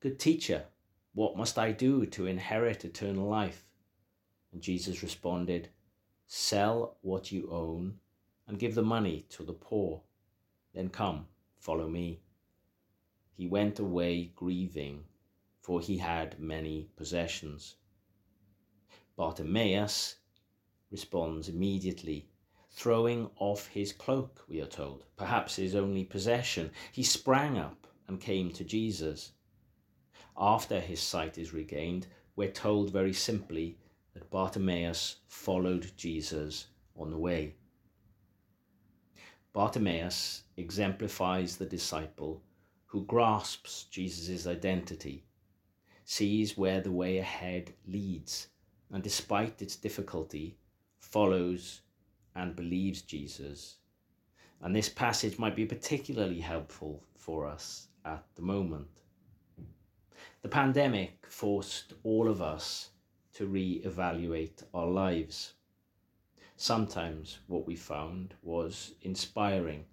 Good 0.00 0.18
teacher, 0.18 0.64
what 1.12 1.36
must 1.36 1.58
I 1.58 1.72
do 1.72 2.06
to 2.06 2.26
inherit 2.26 2.86
eternal 2.86 3.28
life? 3.28 3.66
And 4.50 4.62
Jesus 4.62 5.02
responded, 5.02 5.68
Sell 6.26 6.96
what 7.02 7.30
you 7.30 7.50
own 7.50 7.98
and 8.48 8.58
give 8.58 8.74
the 8.74 8.82
money 8.82 9.26
to 9.28 9.42
the 9.42 9.52
poor. 9.52 10.00
Then 10.72 10.88
come, 10.88 11.26
follow 11.58 11.86
me. 11.86 12.22
He 13.34 13.46
went 13.46 13.78
away 13.78 14.32
grieving, 14.34 15.04
for 15.60 15.82
he 15.82 15.98
had 15.98 16.40
many 16.40 16.88
possessions. 16.96 17.74
Bartimaeus 19.16 20.16
responds 20.90 21.50
immediately, 21.50 22.26
throwing 22.70 23.28
off 23.36 23.66
his 23.66 23.92
cloak, 23.92 24.46
we 24.48 24.62
are 24.62 24.66
told, 24.66 25.04
perhaps 25.18 25.56
his 25.56 25.74
only 25.74 26.04
possession. 26.04 26.70
He 26.90 27.02
sprang 27.02 27.58
up 27.58 27.86
and 28.08 28.18
came 28.18 28.50
to 28.52 28.64
Jesus. 28.64 29.32
After 30.42 30.80
his 30.80 31.02
sight 31.02 31.36
is 31.36 31.52
regained, 31.52 32.06
we're 32.34 32.50
told 32.50 32.90
very 32.90 33.12
simply 33.12 33.76
that 34.14 34.30
Bartimaeus 34.30 35.16
followed 35.28 35.92
Jesus 35.98 36.68
on 36.96 37.10
the 37.10 37.18
way. 37.18 37.56
Bartimaeus 39.52 40.44
exemplifies 40.56 41.58
the 41.58 41.66
disciple 41.66 42.42
who 42.86 43.04
grasps 43.04 43.84
Jesus' 43.90 44.46
identity, 44.46 45.26
sees 46.06 46.56
where 46.56 46.80
the 46.80 46.90
way 46.90 47.18
ahead 47.18 47.74
leads, 47.86 48.48
and 48.90 49.02
despite 49.02 49.60
its 49.60 49.76
difficulty, 49.76 50.56
follows 50.98 51.82
and 52.34 52.56
believes 52.56 53.02
Jesus. 53.02 53.76
And 54.62 54.74
this 54.74 54.88
passage 54.88 55.38
might 55.38 55.54
be 55.54 55.66
particularly 55.66 56.40
helpful 56.40 57.04
for 57.14 57.46
us 57.46 57.88
at 58.06 58.24
the 58.36 58.42
moment. 58.42 58.88
The 60.42 60.48
pandemic 60.48 61.26
forced 61.26 61.92
all 62.02 62.26
of 62.26 62.40
us 62.40 62.90
to 63.34 63.46
re-evaluate 63.46 64.62
our 64.72 64.86
lives. 64.86 65.52
Sometimes 66.56 67.40
what 67.46 67.66
we 67.66 67.76
found 67.76 68.34
was 68.42 68.94
inspiring, 69.02 69.84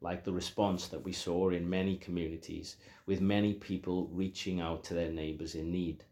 like 0.00 0.22
the 0.22 0.32
response 0.32 0.86
that 0.88 1.02
we 1.02 1.12
saw 1.12 1.50
in 1.50 1.68
many 1.68 1.96
communities, 1.96 2.76
with 3.04 3.20
many 3.20 3.54
people 3.54 4.06
reaching 4.06 4.60
out 4.60 4.84
to 4.84 4.94
their 4.94 5.10
neighbours 5.10 5.56
in 5.56 5.72
need. 5.72 6.04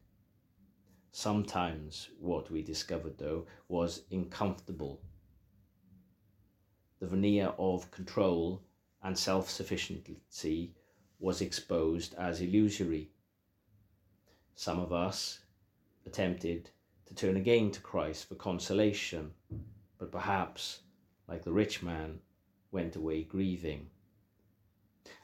Sometimes 1.12 2.08
what 2.18 2.50
we 2.50 2.62
discovered, 2.62 3.16
though, 3.18 3.46
was 3.68 4.02
uncomfortable. 4.10 5.00
The 6.98 7.06
veneer 7.06 7.54
of 7.58 7.92
control 7.92 8.64
and 9.04 9.16
self 9.16 9.48
sufficiency 9.48 10.74
was 11.20 11.40
exposed 11.40 12.14
as 12.14 12.40
illusory. 12.40 13.12
Some 14.56 14.78
of 14.78 14.92
us 14.92 15.40
attempted 16.06 16.70
to 17.06 17.14
turn 17.14 17.36
again 17.36 17.70
to 17.72 17.80
Christ 17.80 18.28
for 18.28 18.36
consolation, 18.36 19.34
but 19.98 20.12
perhaps, 20.12 20.80
like 21.26 21.42
the 21.42 21.52
rich 21.52 21.82
man, 21.82 22.20
went 22.70 22.94
away 22.94 23.24
grieving. 23.24 23.90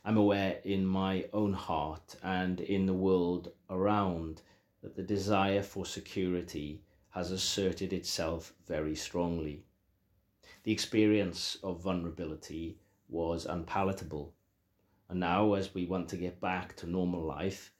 I'm 0.04 0.16
aware 0.16 0.60
in 0.64 0.84
my 0.84 1.26
own 1.32 1.52
heart 1.52 2.16
and 2.22 2.60
in 2.60 2.86
the 2.86 2.94
world 2.94 3.52
around 3.68 4.42
that 4.82 4.96
the 4.96 5.02
desire 5.02 5.62
for 5.62 5.86
security 5.86 6.82
has 7.10 7.30
asserted 7.30 7.92
itself 7.92 8.52
very 8.66 8.94
strongly. 8.96 9.64
The 10.64 10.72
experience 10.72 11.56
of 11.62 11.82
vulnerability 11.82 12.78
was 13.08 13.46
unpalatable, 13.46 14.34
and 15.08 15.20
now, 15.20 15.54
as 15.54 15.72
we 15.72 15.86
want 15.86 16.08
to 16.10 16.16
get 16.16 16.40
back 16.40 16.76
to 16.76 16.90
normal 16.90 17.22
life, 17.22 17.72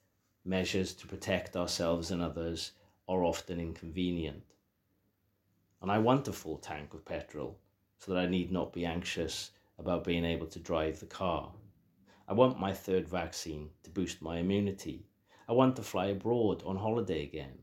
measures 0.44 0.94
to 0.94 1.06
protect 1.06 1.56
ourselves 1.56 2.10
and 2.10 2.22
others 2.22 2.72
are 3.08 3.24
often 3.24 3.60
inconvenient. 3.60 4.42
And 5.82 5.90
I 5.90 5.98
want 5.98 6.28
a 6.28 6.32
full 6.32 6.58
tank 6.58 6.94
of 6.94 7.04
petrol 7.04 7.58
so 7.98 8.12
that 8.12 8.20
I 8.20 8.26
need 8.26 8.52
not 8.52 8.72
be 8.72 8.84
anxious 8.84 9.50
about 9.78 10.04
being 10.04 10.24
able 10.24 10.46
to 10.48 10.58
drive 10.58 11.00
the 11.00 11.06
car. 11.06 11.52
I 12.28 12.32
want 12.32 12.60
my 12.60 12.72
third 12.72 13.08
vaccine 13.08 13.70
to 13.82 13.90
boost 13.90 14.22
my 14.22 14.38
immunity 14.38 15.06
I 15.50 15.52
want 15.52 15.74
to 15.74 15.82
fly 15.82 16.06
abroad 16.06 16.62
on 16.64 16.76
holiday 16.76 17.24
again. 17.24 17.58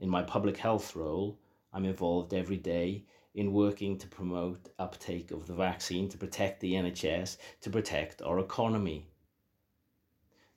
In 0.00 0.08
my 0.08 0.24
public 0.24 0.56
health 0.56 0.96
role, 0.96 1.38
I'm 1.72 1.84
involved 1.84 2.34
every 2.34 2.56
day 2.56 3.04
in 3.36 3.52
working 3.52 3.96
to 3.98 4.08
promote 4.08 4.68
uptake 4.80 5.30
of 5.30 5.46
the 5.46 5.54
vaccine, 5.54 6.08
to 6.08 6.18
protect 6.18 6.58
the 6.58 6.72
NHS, 6.72 7.36
to 7.60 7.70
protect 7.70 8.20
our 8.22 8.40
economy. 8.40 9.06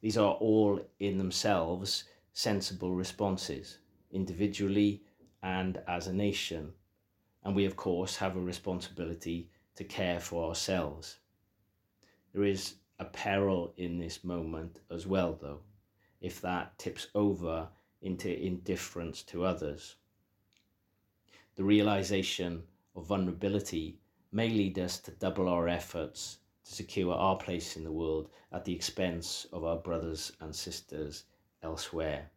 These 0.06 0.18
are 0.18 0.36
all 0.36 0.80
in 1.00 1.18
themselves 1.18 2.04
sensible 2.32 2.92
responses, 2.92 3.80
individually 4.12 5.02
and 5.42 5.82
as 5.88 6.06
a 6.06 6.14
nation. 6.14 6.74
And 7.44 7.56
we, 7.56 7.66
of 7.66 7.76
course, 7.76 8.18
have 8.18 8.38
a 8.38 8.40
responsibility 8.40 9.50
to 9.74 9.84
care 9.84 10.20
for 10.20 10.48
ourselves. 10.48 11.18
There 12.34 12.44
is 12.44 12.76
a 13.00 13.06
peril 13.06 13.74
in 13.78 13.98
this 13.98 14.24
moment 14.24 14.80
as 14.92 15.08
well, 15.08 15.40
though 15.42 15.62
if 16.22 16.40
that 16.40 16.78
tips 16.78 17.08
over 17.16 17.70
into 18.04 18.30
indifference 18.30 19.24
to 19.24 19.44
others. 19.44 19.96
The 21.56 21.64
realization 21.64 22.62
of 22.96 23.08
vulnerability 23.08 23.98
may 24.32 24.50
lead 24.50 24.78
us 24.78 25.00
to 25.00 25.10
double 25.10 25.50
our 25.50 25.68
efforts 25.68 26.38
to 26.66 26.74
secure 26.74 27.14
our 27.14 27.38
place 27.38 27.78
in 27.78 27.84
the 27.84 27.92
world 27.92 28.30
at 28.52 28.66
the 28.66 28.74
expense 28.74 29.46
of 29.54 29.64
our 29.64 29.78
brothers 29.78 30.32
and 30.42 30.56
sisters 30.56 31.24
elsewhere. 31.62 32.32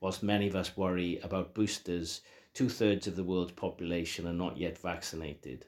Whilst 0.00 0.22
many 0.22 0.46
of 0.46 0.54
us 0.54 0.76
worry 0.76 1.18
about 1.20 1.54
boosters, 1.54 2.20
two 2.54 2.68
thirds 2.68 3.06
of 3.06 3.16
the 3.16 3.24
world's 3.24 3.52
population 3.52 4.26
are 4.26 4.32
not 4.32 4.58
yet 4.58 4.76
vaccinated. 4.76 5.66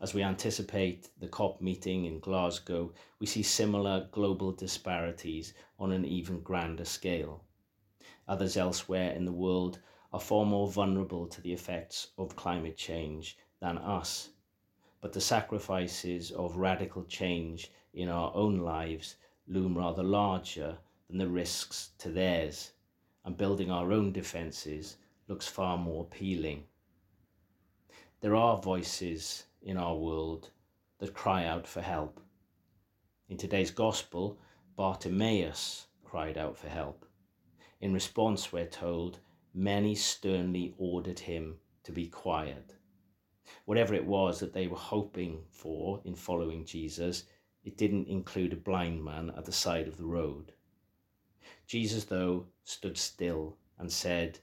As 0.00 0.14
we 0.14 0.22
anticipate 0.22 1.10
the 1.18 1.28
COP 1.28 1.60
meeting 1.60 2.06
in 2.06 2.20
Glasgow, 2.20 2.94
we 3.18 3.26
see 3.26 3.42
similar 3.42 4.08
global 4.10 4.50
disparities 4.50 5.52
on 5.78 5.92
an 5.92 6.06
even 6.06 6.40
grander 6.40 6.86
scale. 6.86 7.44
Others 8.26 8.56
elsewhere 8.56 9.12
in 9.12 9.26
the 9.26 9.32
world 9.32 9.80
are 10.10 10.20
far 10.20 10.46
more 10.46 10.68
vulnerable 10.68 11.26
to 11.26 11.42
the 11.42 11.52
effects 11.52 12.08
of 12.16 12.34
climate 12.34 12.78
change 12.78 13.36
than 13.60 13.76
us. 13.76 14.29
But 15.00 15.12
the 15.12 15.20
sacrifices 15.20 16.30
of 16.30 16.56
radical 16.56 17.04
change 17.04 17.70
in 17.94 18.08
our 18.08 18.32
own 18.34 18.58
lives 18.58 19.16
loom 19.46 19.76
rather 19.76 20.02
larger 20.02 20.78
than 21.08 21.18
the 21.18 21.28
risks 21.28 21.90
to 21.98 22.10
theirs, 22.10 22.72
and 23.24 23.36
building 23.36 23.70
our 23.70 23.92
own 23.92 24.12
defences 24.12 24.96
looks 25.26 25.48
far 25.48 25.78
more 25.78 26.04
appealing. 26.04 26.64
There 28.20 28.36
are 28.36 28.60
voices 28.60 29.44
in 29.62 29.76
our 29.76 29.96
world 29.96 30.50
that 30.98 31.14
cry 31.14 31.44
out 31.46 31.66
for 31.66 31.80
help. 31.80 32.20
In 33.28 33.36
today's 33.36 33.70
Gospel, 33.70 34.38
Bartimaeus 34.76 35.86
cried 36.04 36.36
out 36.36 36.58
for 36.58 36.68
help. 36.68 37.06
In 37.80 37.94
response, 37.94 38.52
we're 38.52 38.66
told, 38.66 39.20
many 39.54 39.94
sternly 39.94 40.74
ordered 40.76 41.20
him 41.20 41.58
to 41.84 41.92
be 41.92 42.06
quiet. 42.08 42.74
Whatever 43.64 43.94
it 43.94 44.06
was 44.06 44.40
that 44.40 44.52
they 44.52 44.66
were 44.66 44.76
hoping 44.76 45.44
for 45.50 46.00
in 46.04 46.14
following 46.14 46.64
Jesus, 46.64 47.24
it 47.64 47.76
didn't 47.76 48.08
include 48.08 48.52
a 48.52 48.56
blind 48.56 49.04
man 49.04 49.32
at 49.36 49.44
the 49.44 49.52
side 49.52 49.86
of 49.86 49.96
the 49.96 50.06
road. 50.06 50.52
Jesus, 51.66 52.04
though, 52.04 52.46
stood 52.64 52.96
still 52.96 53.56
and 53.78 53.92
said, 53.92 54.38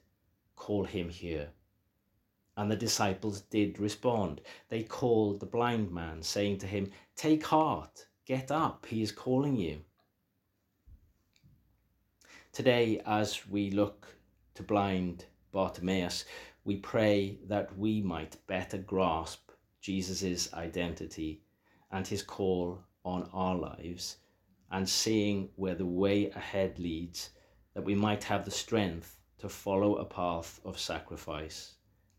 Call 0.55 0.85
him 0.85 1.09
here. 1.09 1.49
And 2.55 2.71
the 2.71 2.75
disciples 2.75 3.41
did 3.41 3.79
respond. 3.79 4.41
They 4.69 4.83
called 4.83 5.39
the 5.39 5.45
blind 5.45 5.91
man, 5.91 6.23
saying 6.23 6.57
to 6.59 6.67
him, 6.67 6.91
Take 7.15 7.45
heart, 7.45 8.07
get 8.25 8.51
up, 8.51 8.85
he 8.87 9.01
is 9.01 9.11
calling 9.11 9.55
you. 9.55 9.81
Today, 12.51 13.01
as 13.05 13.47
we 13.47 13.69
look 13.69 14.07
to 14.55 14.63
blind 14.63 15.25
Bartimaeus, 15.51 16.25
we 16.67 16.75
pray 16.75 17.39
that 17.47 17.77
we 17.77 18.01
might 18.01 18.45
better 18.45 18.77
grasp 18.77 19.51
Jesus' 19.79 20.53
identity 20.53 21.41
and 21.93 22.05
his 22.05 22.21
call 22.21 22.83
on 23.05 23.29
our 23.31 23.55
lives, 23.55 24.17
and 24.69 24.87
seeing 24.87 25.47
where 25.55 25.75
the 25.75 25.85
way 25.85 26.29
ahead 26.31 26.77
leads, 26.77 27.29
that 27.73 27.85
we 27.85 27.95
might 27.95 28.25
have 28.25 28.43
the 28.43 28.51
strength 28.51 29.17
to 29.37 29.47
follow 29.47 29.95
a 29.95 30.03
path 30.03 30.59
of 30.65 30.77
sacrifice 30.77 31.75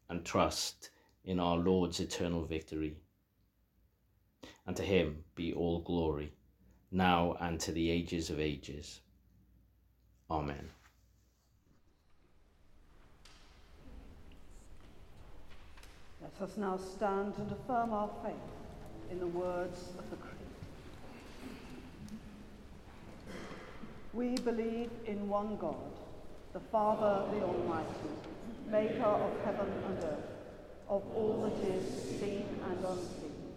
and 0.09 0.25
trust 0.25 0.89
in 1.27 1.39
our 1.39 1.59
Lord's 1.59 2.01
eternal 2.01 2.47
victory. 2.47 2.97
And 4.67 4.75
to 4.77 4.83
him 4.83 5.25
be 5.35 5.53
all 5.53 5.81
glory, 5.83 6.33
now 6.91 7.37
and 7.39 7.61
to 7.61 7.73
the 7.73 7.91
ages 7.91 8.31
of 8.31 8.41
ages. 8.41 9.03
Amen. 10.31 10.71
Let 16.41 16.51
us 16.51 16.57
now 16.57 16.77
stand 16.77 17.35
and 17.39 17.51
affirm 17.51 17.93
our 17.93 18.11
faith 18.23 18.35
in 19.11 19.19
the 19.19 19.27
words 19.27 19.81
of 19.99 20.09
the 20.09 20.17
Creed. 20.17 20.37
We 24.13 24.37
believe 24.37 24.91
in 25.05 25.29
one 25.29 25.57
God, 25.57 25.75
the 26.53 26.61
Father, 26.61 27.29
the 27.33 27.43
Almighty, 27.45 27.89
maker 28.71 29.03
of 29.03 29.33
heaven 29.45 29.67
and 29.89 30.05
earth, 30.05 30.31
of 30.89 31.03
all 31.17 31.43
that 31.43 31.69
is 31.75 32.21
seen 32.21 32.47
and 32.71 32.85
unseen. 32.85 33.55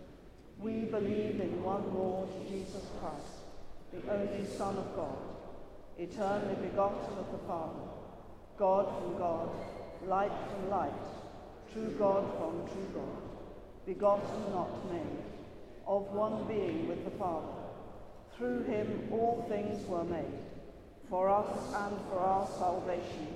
We 0.59 0.85
believe 0.85 1.39
in 1.39 1.61
one 1.61 1.93
Lord 1.93 2.29
Jesus 2.49 2.85
Christ, 2.99 3.43
the 3.93 4.11
only 4.11 4.47
Son 4.57 4.75
of 4.77 4.95
God, 4.95 5.19
eternally 5.99 6.55
begotten 6.55 7.19
of 7.19 7.31
the 7.31 7.47
Father, 7.47 7.89
God 8.57 8.87
from 8.87 9.19
God, 9.19 9.49
light 10.07 10.31
from 10.49 10.69
light, 10.71 11.20
true 11.73 11.95
God 11.97 12.25
from 12.37 12.67
true 12.67 12.89
God, 12.93 13.21
begotten, 13.85 14.51
not 14.51 14.91
made, 14.91 15.23
of 15.87 16.11
one 16.11 16.45
being 16.47 16.87
with 16.87 17.05
the 17.05 17.11
Father. 17.11 17.47
Through 18.37 18.63
him 18.63 19.09
all 19.11 19.45
things 19.47 19.85
were 19.87 20.03
made. 20.03 20.39
For 21.09 21.29
us 21.29 21.73
and 21.75 21.97
for 22.09 22.19
our 22.19 22.47
salvation, 22.57 23.27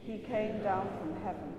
he 0.00 0.18
came 0.18 0.62
down 0.62 0.88
from 1.00 1.22
heaven, 1.22 1.54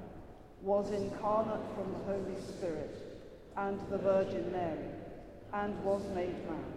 was 0.62 0.92
incarnate 0.92 1.66
from 1.76 1.92
the 1.94 2.14
Holy 2.14 2.42
Spirit 2.42 3.22
and 3.58 3.80
the 3.90 3.98
Virgin 3.98 4.52
Mary, 4.52 4.90
and 5.54 5.84
was 5.84 6.04
made 6.14 6.48
man. 6.50 6.74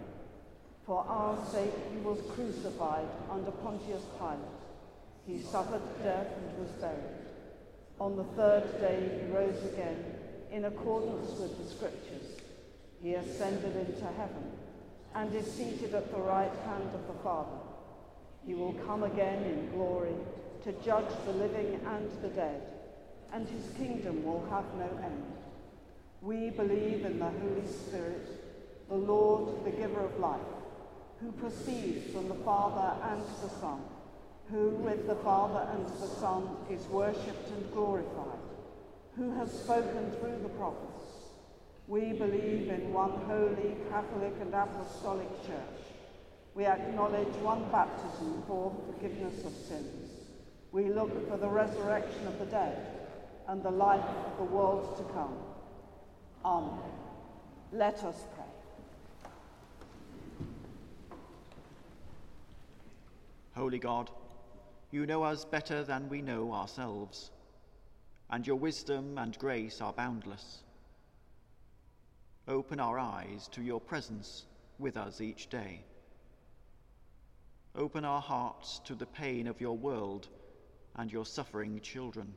For 0.85 1.05
our 1.07 1.37
sake 1.51 1.73
he 1.91 1.99
was 1.99 2.19
crucified 2.33 3.07
under 3.29 3.51
Pontius 3.51 4.03
Pilate. 4.17 4.39
He 5.27 5.39
suffered 5.39 5.81
death 6.03 6.27
and 6.35 6.57
was 6.57 6.69
buried. 6.81 7.18
On 7.99 8.15
the 8.15 8.23
third 8.23 8.79
day 8.79 9.19
he 9.19 9.31
rose 9.31 9.61
again 9.73 10.03
in 10.51 10.65
accordance 10.65 11.37
with 11.39 11.57
the 11.57 11.69
Scriptures. 11.69 12.37
He 13.01 13.13
ascended 13.13 13.75
into 13.75 14.05
heaven 14.05 14.51
and 15.15 15.33
is 15.35 15.51
seated 15.51 15.93
at 15.93 16.11
the 16.11 16.19
right 16.19 16.51
hand 16.65 16.89
of 16.93 17.07
the 17.07 17.21
Father. 17.23 17.59
He 18.45 18.53
will 18.53 18.73
come 18.85 19.03
again 19.03 19.43
in 19.43 19.71
glory 19.71 20.15
to 20.63 20.71
judge 20.83 21.09
the 21.25 21.33
living 21.33 21.79
and 21.85 22.09
the 22.21 22.29
dead, 22.29 22.61
and 23.33 23.47
his 23.47 23.69
kingdom 23.77 24.23
will 24.23 24.45
have 24.49 24.65
no 24.77 24.89
end. 25.03 25.33
We 26.21 26.49
believe 26.49 27.05
in 27.05 27.19
the 27.19 27.29
Holy 27.29 27.67
Spirit, 27.67 28.89
the 28.89 28.95
Lord, 28.95 29.65
the 29.65 29.71
giver 29.71 30.01
of 30.01 30.19
life, 30.19 30.39
who 31.21 31.31
proceeds 31.33 32.11
from 32.13 32.27
the 32.29 32.35
Father 32.35 33.01
and 33.09 33.21
the 33.41 33.49
Son, 33.59 33.81
who 34.51 34.69
with 34.69 35.07
the 35.07 35.15
Father 35.15 35.67
and 35.73 35.85
the 35.87 36.07
Son 36.07 36.49
is 36.69 36.85
worshipped 36.87 37.49
and 37.49 37.71
glorified, 37.71 38.39
who 39.15 39.31
has 39.35 39.51
spoken 39.51 40.11
through 40.19 40.39
the 40.41 40.49
prophets. 40.49 41.03
We 41.87 42.13
believe 42.13 42.69
in 42.69 42.93
one 42.93 43.11
holy, 43.27 43.75
Catholic 43.89 44.33
and 44.41 44.53
Apostolic 44.53 45.29
Church. 45.45 45.81
We 46.55 46.65
acknowledge 46.65 47.33
one 47.41 47.69
baptism 47.71 48.43
for 48.47 48.75
the 48.75 48.93
forgiveness 48.93 49.45
of 49.45 49.53
sins. 49.53 50.11
We 50.71 50.89
look 50.89 51.29
for 51.29 51.37
the 51.37 51.47
resurrection 51.47 52.27
of 52.27 52.39
the 52.39 52.45
dead 52.45 52.77
and 53.47 53.63
the 53.63 53.71
life 53.71 54.03
of 54.03 54.37
the 54.37 54.43
world 54.43 54.97
to 54.97 55.03
come. 55.13 55.35
Amen. 56.45 56.79
Let 57.71 58.03
us 58.03 58.23
pray. 58.35 58.45
Holy 63.55 63.79
God, 63.79 64.09
you 64.91 65.05
know 65.05 65.23
us 65.23 65.45
better 65.45 65.83
than 65.83 66.09
we 66.09 66.21
know 66.21 66.51
ourselves, 66.53 67.31
and 68.29 68.45
your 68.45 68.55
wisdom 68.55 69.17
and 69.17 69.37
grace 69.37 69.81
are 69.81 69.93
boundless. 69.93 70.63
Open 72.47 72.79
our 72.79 72.97
eyes 72.97 73.47
to 73.51 73.61
your 73.61 73.79
presence 73.79 74.45
with 74.79 74.97
us 74.97 75.21
each 75.21 75.47
day. 75.49 75.81
Open 77.75 78.03
our 78.03 78.21
hearts 78.21 78.81
to 78.85 78.95
the 78.95 79.05
pain 79.05 79.45
of 79.45 79.61
your 79.61 79.77
world 79.77 80.27
and 80.95 81.11
your 81.11 81.25
suffering 81.25 81.79
children, 81.81 82.33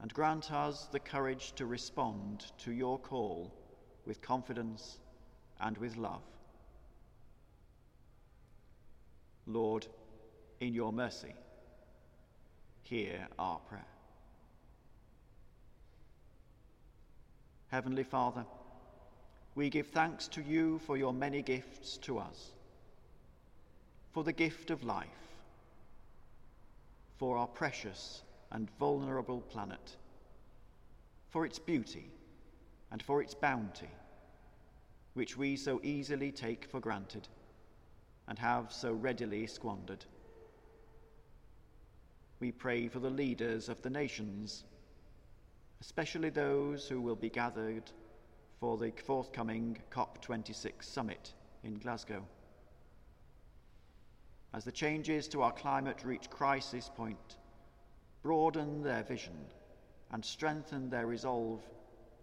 and 0.00 0.12
grant 0.14 0.50
us 0.50 0.88
the 0.90 1.00
courage 1.00 1.52
to 1.52 1.66
respond 1.66 2.46
to 2.58 2.72
your 2.72 2.98
call 2.98 3.52
with 4.06 4.22
confidence 4.22 4.98
and 5.60 5.76
with 5.76 5.96
love. 5.96 6.22
Lord, 9.46 9.86
in 10.60 10.74
your 10.74 10.92
mercy, 10.92 11.34
hear 12.82 13.26
our 13.38 13.58
prayer. 13.60 13.84
Heavenly 17.68 18.04
Father, 18.04 18.44
we 19.54 19.70
give 19.70 19.88
thanks 19.88 20.28
to 20.28 20.42
you 20.42 20.78
for 20.80 20.96
your 20.96 21.12
many 21.12 21.40
gifts 21.40 21.96
to 21.98 22.18
us, 22.18 22.50
for 24.12 24.22
the 24.22 24.32
gift 24.32 24.70
of 24.70 24.84
life, 24.84 25.06
for 27.16 27.38
our 27.38 27.46
precious 27.46 28.22
and 28.52 28.68
vulnerable 28.78 29.40
planet, 29.40 29.96
for 31.30 31.46
its 31.46 31.58
beauty 31.58 32.10
and 32.90 33.02
for 33.02 33.22
its 33.22 33.34
bounty, 33.34 33.90
which 35.14 35.36
we 35.36 35.56
so 35.56 35.80
easily 35.82 36.32
take 36.32 36.66
for 36.66 36.80
granted 36.80 37.28
and 38.28 38.38
have 38.38 38.72
so 38.72 38.92
readily 38.92 39.46
squandered. 39.46 40.04
We 42.40 42.52
pray 42.52 42.88
for 42.88 43.00
the 43.00 43.10
leaders 43.10 43.68
of 43.68 43.82
the 43.82 43.90
nations, 43.90 44.64
especially 45.82 46.30
those 46.30 46.88
who 46.88 47.02
will 47.02 47.16
be 47.16 47.28
gathered 47.28 47.90
for 48.58 48.78
the 48.78 48.92
forthcoming 49.04 49.76
COP26 49.90 50.82
summit 50.82 51.34
in 51.64 51.78
Glasgow. 51.78 52.24
As 54.54 54.64
the 54.64 54.72
changes 54.72 55.28
to 55.28 55.42
our 55.42 55.52
climate 55.52 56.02
reach 56.02 56.30
crisis 56.30 56.90
point, 56.96 57.36
broaden 58.22 58.82
their 58.82 59.02
vision 59.02 59.36
and 60.10 60.24
strengthen 60.24 60.88
their 60.88 61.06
resolve 61.06 61.62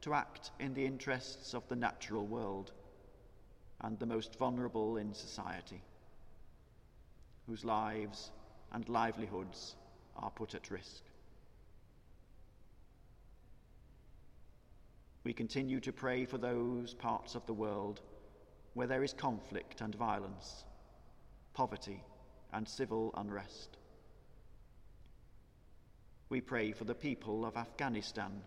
to 0.01 0.15
act 0.15 0.49
in 0.59 0.73
the 0.73 0.85
interests 0.85 1.53
of 1.53 1.67
the 1.67 1.75
natural 1.75 2.25
world 2.25 2.71
and 3.81 3.99
the 3.99 4.05
most 4.07 4.35
vulnerable 4.39 4.97
in 4.97 5.13
society, 5.13 5.81
whose 7.45 7.63
lives 7.63 8.31
and 8.73 8.89
livelihoods 8.89 9.75
are 10.17 10.31
put 10.31 10.55
at 10.55 10.71
risk. 10.71 11.03
We 15.23 15.33
continue 15.33 15.79
to 15.81 15.91
pray 15.91 16.25
for 16.25 16.37
those 16.37 16.93
parts 16.93 17.35
of 17.35 17.45
the 17.45 17.53
world 17.53 18.01
where 18.73 18.87
there 18.87 19.03
is 19.03 19.13
conflict 19.13 19.81
and 19.81 19.93
violence, 19.93 20.63
poverty 21.53 22.01
and 22.53 22.67
civil 22.67 23.13
unrest. 23.17 23.77
We 26.29 26.41
pray 26.41 26.71
for 26.71 26.83
the 26.83 26.95
people 26.95 27.45
of 27.45 27.57
Afghanistan, 27.57 28.41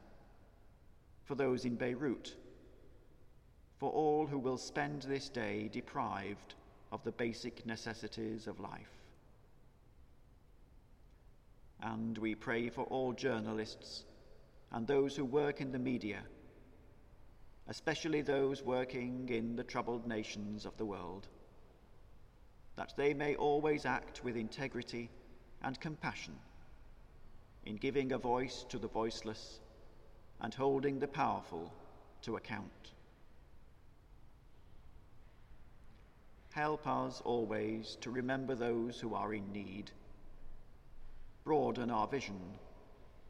for 1.24 1.34
those 1.34 1.64
in 1.64 1.76
Beirut, 1.76 2.34
for 3.78 3.90
all 3.90 4.26
who 4.26 4.38
will 4.38 4.58
spend 4.58 5.02
this 5.02 5.28
day 5.28 5.68
deprived 5.72 6.54
of 6.92 7.02
the 7.04 7.12
basic 7.12 7.64
necessities 7.66 8.46
of 8.46 8.60
life. 8.60 8.99
And 11.90 12.16
we 12.18 12.36
pray 12.36 12.68
for 12.68 12.84
all 12.84 13.12
journalists 13.12 14.04
and 14.70 14.86
those 14.86 15.16
who 15.16 15.24
work 15.24 15.60
in 15.60 15.72
the 15.72 15.78
media, 15.78 16.20
especially 17.66 18.22
those 18.22 18.62
working 18.62 19.28
in 19.28 19.56
the 19.56 19.64
troubled 19.64 20.06
nations 20.06 20.66
of 20.66 20.76
the 20.76 20.84
world, 20.84 21.26
that 22.76 22.92
they 22.96 23.12
may 23.12 23.34
always 23.34 23.86
act 23.86 24.22
with 24.22 24.36
integrity 24.36 25.10
and 25.62 25.80
compassion 25.80 26.34
in 27.66 27.74
giving 27.74 28.12
a 28.12 28.18
voice 28.18 28.64
to 28.68 28.78
the 28.78 28.88
voiceless 28.88 29.58
and 30.40 30.54
holding 30.54 31.00
the 31.00 31.08
powerful 31.08 31.72
to 32.22 32.36
account. 32.36 32.92
Help 36.50 36.86
us 36.86 37.20
always 37.24 37.96
to 38.00 38.10
remember 38.10 38.54
those 38.54 39.00
who 39.00 39.12
are 39.14 39.34
in 39.34 39.50
need. 39.52 39.90
Broaden 41.44 41.90
our 41.90 42.06
vision 42.06 42.40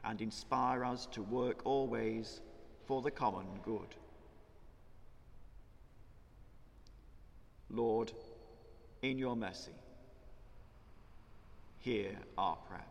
and 0.05 0.21
inspire 0.21 0.85
us 0.85 1.07
to 1.13 1.23
work 1.23 1.61
always 1.65 2.41
for 2.87 3.03
the 3.03 3.11
common 3.11 3.47
good. 3.65 3.95
Lord, 7.71 8.13
in 9.03 9.19
your 9.19 9.37
mercy, 9.37 9.73
hear 11.79 12.11
our 12.37 12.57
prayer. 12.57 12.85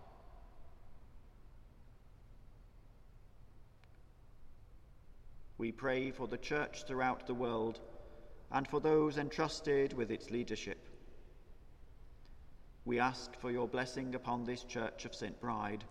We 5.57 5.73
pray 5.73 6.11
for 6.11 6.27
the 6.27 6.37
Church 6.37 6.85
throughout 6.85 7.27
the 7.27 7.33
world 7.33 7.81
and 8.51 8.65
for 8.65 8.79
those 8.79 9.17
entrusted 9.17 9.91
with 9.93 10.09
its 10.09 10.31
leadership. 10.31 10.88
We 12.89 12.99
ask 12.99 13.35
for 13.35 13.51
your 13.51 13.67
blessing 13.67 14.15
upon 14.15 14.45
this 14.45 14.63
Church 14.63 15.05
of 15.05 15.13
St. 15.13 15.39
Bride, 15.39 15.83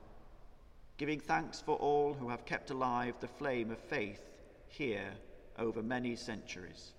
giving 0.97 1.21
thanks 1.21 1.61
for 1.61 1.77
all 1.77 2.13
who 2.13 2.29
have 2.29 2.45
kept 2.45 2.71
alive 2.71 3.15
the 3.21 3.29
flame 3.29 3.71
of 3.71 3.79
faith 3.79 4.21
here 4.67 5.13
over 5.57 5.81
many 5.81 6.17
centuries. 6.17 6.95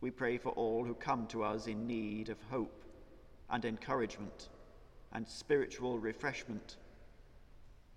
We 0.00 0.10
pray 0.10 0.38
for 0.38 0.48
all 0.52 0.82
who 0.82 0.94
come 0.94 1.26
to 1.26 1.44
us 1.44 1.66
in 1.66 1.86
need 1.86 2.30
of 2.30 2.40
hope 2.50 2.82
and 3.50 3.66
encouragement 3.66 4.48
and 5.12 5.28
spiritual 5.28 5.98
refreshment, 5.98 6.78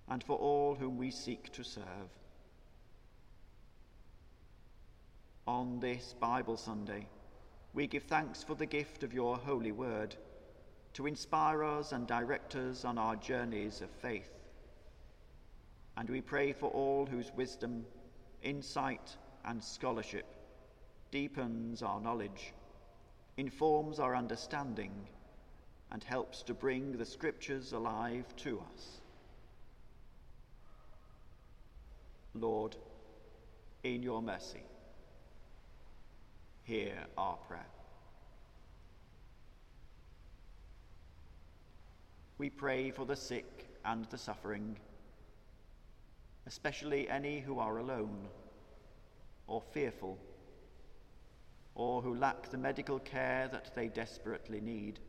and 0.09 0.21
for 0.21 0.37
all 0.37 0.75
whom 0.75 0.97
we 0.97 1.11
seek 1.11 1.49
to 1.53 1.63
serve. 1.63 2.11
On 5.47 5.79
this 5.79 6.13
Bible 6.19 6.57
Sunday, 6.57 7.07
we 7.73 7.87
give 7.87 8.03
thanks 8.03 8.43
for 8.43 8.55
the 8.55 8.65
gift 8.65 9.03
of 9.03 9.13
your 9.13 9.37
holy 9.37 9.71
word 9.71 10.15
to 10.93 11.07
inspire 11.07 11.63
us 11.63 11.93
and 11.93 12.05
direct 12.05 12.55
us 12.55 12.83
on 12.83 12.97
our 12.97 13.15
journeys 13.15 13.81
of 13.81 13.89
faith. 13.89 14.29
And 15.95 16.09
we 16.09 16.21
pray 16.21 16.51
for 16.51 16.69
all 16.69 17.05
whose 17.05 17.31
wisdom, 17.35 17.85
insight, 18.43 19.15
and 19.45 19.63
scholarship 19.63 20.25
deepens 21.11 21.81
our 21.81 22.01
knowledge, 22.01 22.53
informs 23.37 23.99
our 23.99 24.15
understanding, 24.15 24.91
and 25.91 26.03
helps 26.03 26.43
to 26.43 26.53
bring 26.53 26.97
the 26.97 27.05
Scriptures 27.05 27.73
alive 27.73 28.25
to 28.37 28.61
us. 28.73 29.01
Lord, 32.33 32.77
in 33.83 34.03
your 34.03 34.21
mercy, 34.21 34.63
hear 36.63 36.93
our 37.17 37.37
prayer. 37.47 37.65
We 42.37 42.49
pray 42.49 42.91
for 42.91 43.05
the 43.05 43.15
sick 43.15 43.67
and 43.85 44.05
the 44.05 44.17
suffering, 44.17 44.77
especially 46.47 47.09
any 47.09 47.39
who 47.39 47.59
are 47.59 47.77
alone 47.77 48.27
or 49.47 49.61
fearful 49.61 50.17
or 51.75 52.01
who 52.01 52.15
lack 52.15 52.49
the 52.49 52.57
medical 52.57 52.99
care 52.99 53.47
that 53.51 53.75
they 53.75 53.87
desperately 53.87 54.59
need. 54.59 54.99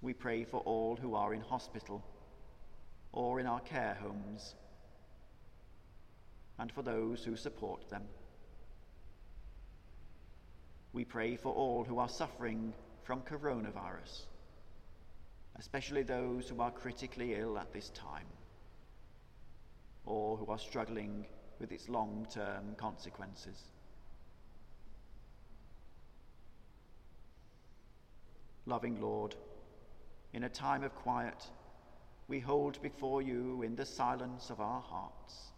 We 0.00 0.12
pray 0.12 0.44
for 0.44 0.60
all 0.60 0.96
who 0.96 1.14
are 1.14 1.34
in 1.34 1.40
hospital 1.40 2.04
or 3.12 3.40
in 3.40 3.46
our 3.46 3.60
care 3.60 3.96
homes 4.00 4.54
and 6.58 6.70
for 6.72 6.82
those 6.82 7.24
who 7.24 7.36
support 7.36 7.88
them. 7.88 8.02
We 10.92 11.04
pray 11.04 11.36
for 11.36 11.52
all 11.52 11.84
who 11.84 11.98
are 11.98 12.08
suffering 12.08 12.72
from 13.02 13.22
coronavirus, 13.22 14.26
especially 15.56 16.02
those 16.02 16.48
who 16.48 16.60
are 16.60 16.70
critically 16.70 17.34
ill 17.34 17.58
at 17.58 17.72
this 17.72 17.90
time 17.90 18.26
or 20.06 20.36
who 20.36 20.46
are 20.46 20.58
struggling 20.58 21.26
with 21.60 21.72
its 21.72 21.88
long 21.88 22.26
term 22.32 22.74
consequences. 22.76 23.62
Loving 28.66 29.00
Lord, 29.00 29.34
in 30.32 30.44
a 30.44 30.48
time 30.48 30.84
of 30.84 30.94
quiet, 30.94 31.46
we 32.28 32.40
hold 32.40 32.80
before 32.82 33.22
you 33.22 33.62
in 33.62 33.76
the 33.76 33.86
silence 33.86 34.50
of 34.50 34.60
our 34.60 34.80
hearts 34.82 35.52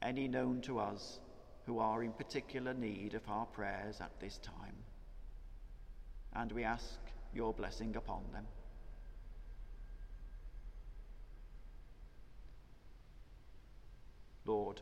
any 0.00 0.28
known 0.28 0.60
to 0.62 0.78
us 0.78 1.18
who 1.66 1.78
are 1.78 2.02
in 2.02 2.12
particular 2.12 2.74
need 2.74 3.14
of 3.14 3.22
our 3.28 3.46
prayers 3.46 4.00
at 4.00 4.20
this 4.20 4.38
time. 4.38 4.76
And 6.34 6.52
we 6.52 6.64
ask 6.64 6.98
your 7.32 7.52
blessing 7.54 7.96
upon 7.96 8.22
them. 8.32 8.46
Lord, 14.44 14.80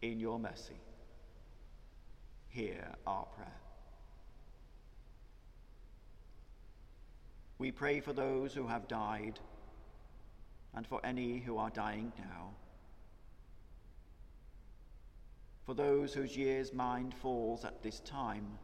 in 0.00 0.20
your 0.20 0.38
mercy, 0.38 0.80
hear 2.48 2.94
our 3.06 3.26
prayer. 3.26 3.60
We 7.58 7.72
pray 7.72 8.00
for 8.00 8.12
those 8.12 8.54
who 8.54 8.66
have 8.66 8.88
died 8.88 9.38
and 10.74 10.86
for 10.86 11.04
any 11.04 11.38
who 11.40 11.58
are 11.58 11.70
dying 11.70 12.12
now 12.18 12.50
for 15.64 15.74
those 15.74 16.12
whose 16.12 16.36
year's 16.36 16.72
mind 16.72 17.14
falls 17.14 17.64
at 17.64 17.82
this 17.82 18.00
time, 18.00 18.58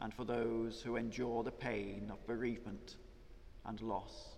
and 0.00 0.12
for 0.14 0.24
those 0.24 0.82
who 0.82 0.96
endure 0.96 1.42
the 1.42 1.50
pain 1.50 2.10
of 2.10 2.26
bereavement 2.26 2.96
and 3.66 3.80
loss. 3.82 4.36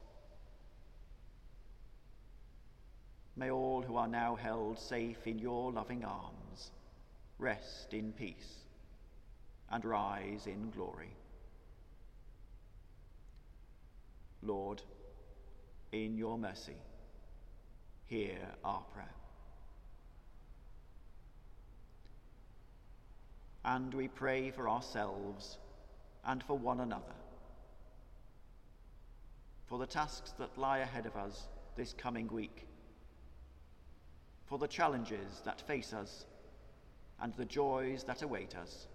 May 3.37 3.51
all 3.51 3.83
who 3.83 3.97
are 3.97 4.09
now 4.09 4.37
held 4.37 4.79
safe 4.79 5.27
in 5.27 5.39
your 5.39 5.73
loving 5.73 6.05
arms 6.05 6.71
rest 7.39 7.95
in 7.95 8.13
peace 8.13 8.59
and 9.71 9.85
rise 9.85 10.47
in 10.47 10.71
glory. 10.71 11.17
Lord, 14.43 14.83
in 15.93 16.17
your 16.19 16.37
mercy, 16.37 16.77
hear 18.07 18.37
our 18.63 18.83
prayer. 18.93 19.24
And 23.65 23.95
we 23.95 24.09
pray 24.09 24.51
for 24.51 24.69
ourselves 24.69 25.59
and 26.27 26.43
for 26.43 26.59
one 26.59 26.81
another. 26.81 27.05
For 29.67 29.79
the 29.79 29.87
tasks 29.87 30.33
that 30.39 30.59
lie 30.59 30.79
ahead 30.79 31.07
of 31.07 31.17
us 31.17 31.49
this 31.77 31.95
coming 31.95 32.29
week, 32.29 32.67
for 34.47 34.59
the 34.59 34.69
challenges 34.69 35.41
that 35.45 35.61
face 35.63 35.93
us 35.93 36.27
and 37.21 37.33
the 37.35 37.45
joys 37.45 38.05
that 38.05 38.23
await 38.23 38.55
us. 38.57 38.87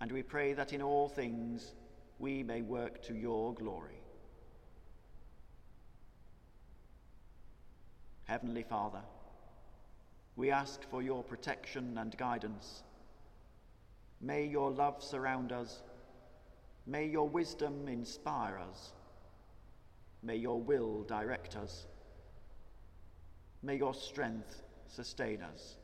And 0.00 0.12
we 0.12 0.22
pray 0.22 0.52
that 0.52 0.72
in 0.72 0.82
all 0.82 1.08
things 1.08 1.72
we 2.18 2.42
may 2.42 2.60
work 2.60 3.02
to 3.04 3.14
your 3.14 3.54
glory. 3.54 4.02
Heavenly 8.24 8.62
Father, 8.62 9.00
we 10.36 10.50
ask 10.50 10.82
for 10.90 11.02
your 11.02 11.22
protection 11.22 11.98
and 11.98 12.16
guidance. 12.16 12.82
May 14.20 14.46
your 14.46 14.70
love 14.70 15.02
surround 15.02 15.52
us. 15.52 15.82
May 16.86 17.06
your 17.06 17.28
wisdom 17.28 17.86
inspire 17.88 18.58
us. 18.58 18.92
May 20.22 20.36
your 20.36 20.60
will 20.60 21.02
direct 21.02 21.56
us. 21.56 21.86
May 23.62 23.76
your 23.76 23.94
strength 23.94 24.62
sustain 24.88 25.42
us. 25.42 25.76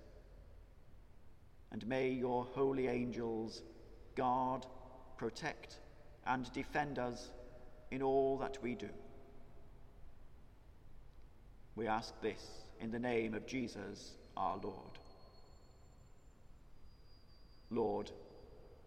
And 1.70 1.86
may 1.86 2.11
your 2.11 2.44
holy 2.44 2.86
angels 2.86 3.62
guard, 4.14 4.66
protect, 5.16 5.76
and 6.26 6.51
defend 6.53 6.99
us 6.99 7.30
in 7.90 8.03
all 8.03 8.38
that 8.38 8.59
we 8.62 8.74
do. 8.74 8.88
We 11.76 11.86
ask 11.86 12.18
this 12.22 12.44
in 12.80 12.90
the 12.90 12.99
name 12.99 13.34
of 13.34 13.46
Jesus 13.46 14.18
our 14.39 14.57
Lord. 14.62 14.74
Lord, 17.70 18.11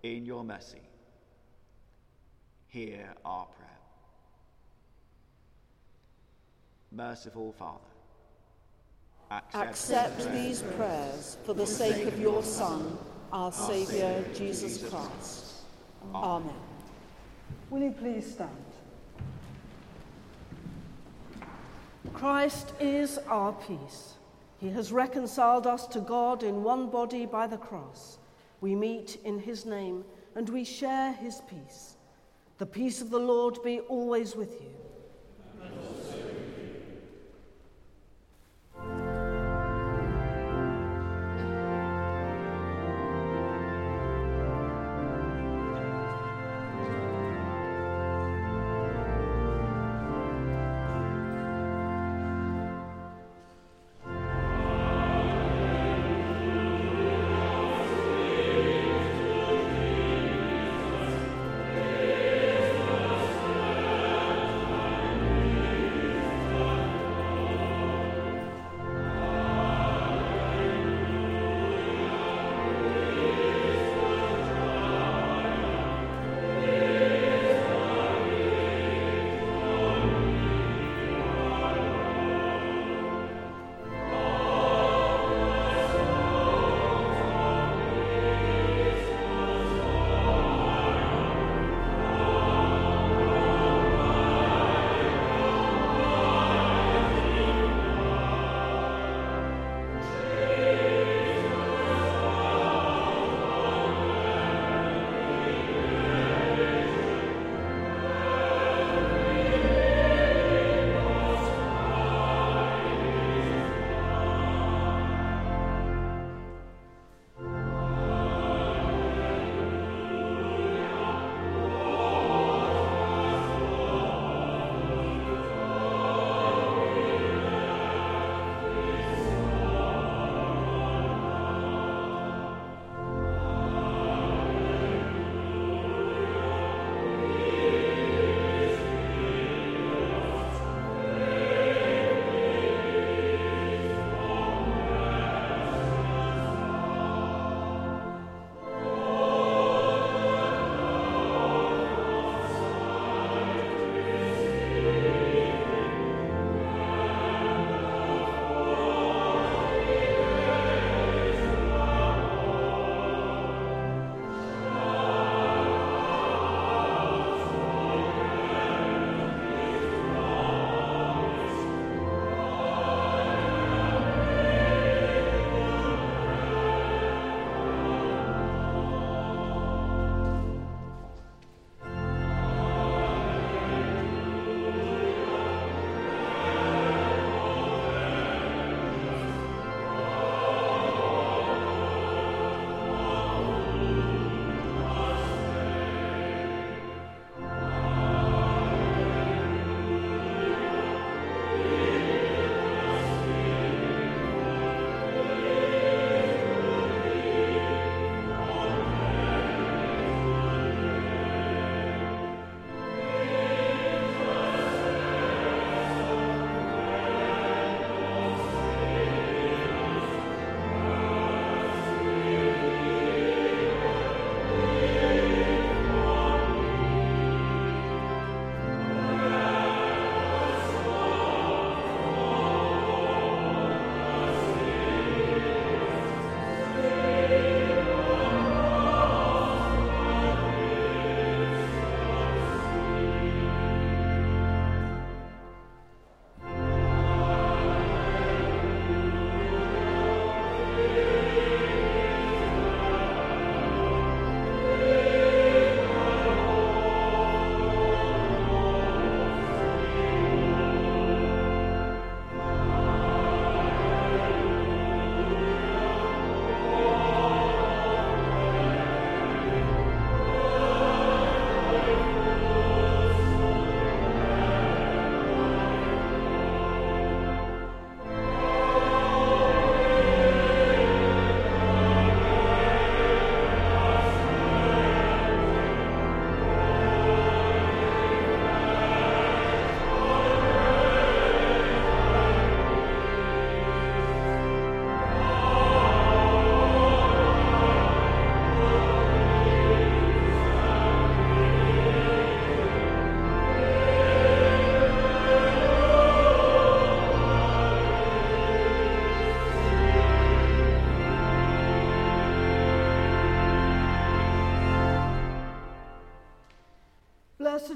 in 0.02 0.26
your 0.26 0.44
mercy, 0.44 0.82
hear 2.68 3.14
our 3.24 3.46
prayer. 3.46 3.68
Merciful 6.92 7.54
Father, 7.54 7.80
accept, 9.30 9.70
Accept 10.20 10.34
these 10.34 10.62
prayers 10.76 11.38
for 11.46 11.54
the 11.54 11.68
sake 11.68 12.08
of 12.08 12.20
your 12.20 12.42
Son, 12.42 12.98
our 13.32 13.52
Saviour, 13.52 14.24
Jesus 14.34 14.90
Christ. 14.90 15.54
Amen. 16.14 16.54
Will 17.70 17.84
you 17.84 17.92
please 17.92 18.34
stand? 18.34 18.50
Christ 22.14 22.74
is 22.80 23.20
our 23.28 23.54
peace. 23.54 24.16
He 24.62 24.70
has 24.70 24.92
reconciled 24.92 25.66
us 25.66 25.88
to 25.88 26.00
God 26.00 26.44
in 26.44 26.62
one 26.62 26.92
body 26.92 27.26
by 27.26 27.48
the 27.48 27.58
cross. 27.58 28.20
We 28.62 28.76
meet 28.76 29.18
in 29.26 29.40
his 29.40 29.66
name 29.66 30.06
and 30.36 30.48
we 30.48 30.64
share 30.64 31.14
his 31.14 31.42
peace. 31.50 31.98
The 32.60 32.68
peace 32.68 33.02
of 33.02 33.10
the 33.10 33.20
Lord 33.20 33.58
be 33.64 33.80
always 33.80 34.36
with 34.36 34.62
you. 34.62 34.81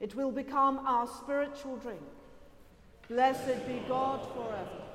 It 0.00 0.14
will 0.14 0.32
become 0.32 0.78
our 0.86 1.06
spiritual 1.06 1.76
drink. 1.76 2.00
Blessed 3.08 3.66
be 3.66 3.82
God 3.86 4.26
forever. 4.34 4.89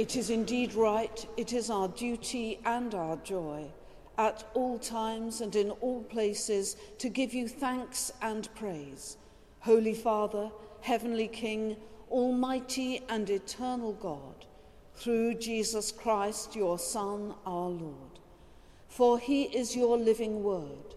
It 0.00 0.16
is 0.16 0.30
indeed 0.30 0.72
right, 0.72 1.26
it 1.36 1.52
is 1.52 1.68
our 1.68 1.88
duty 1.88 2.58
and 2.64 2.94
our 2.94 3.16
joy, 3.16 3.66
at 4.16 4.48
all 4.54 4.78
times 4.78 5.42
and 5.42 5.54
in 5.54 5.72
all 5.72 6.02
places, 6.04 6.78
to 6.96 7.10
give 7.10 7.34
you 7.34 7.46
thanks 7.46 8.10
and 8.22 8.48
praise. 8.54 9.18
Holy 9.58 9.92
Father, 9.92 10.50
Heavenly 10.80 11.28
King, 11.28 11.76
Almighty 12.10 13.02
and 13.10 13.28
eternal 13.28 13.92
God, 13.92 14.46
through 14.94 15.34
Jesus 15.34 15.92
Christ, 15.92 16.56
your 16.56 16.78
Son, 16.78 17.34
our 17.44 17.68
Lord. 17.68 18.20
For 18.88 19.18
he 19.18 19.42
is 19.54 19.76
your 19.76 19.98
living 19.98 20.42
word. 20.42 20.94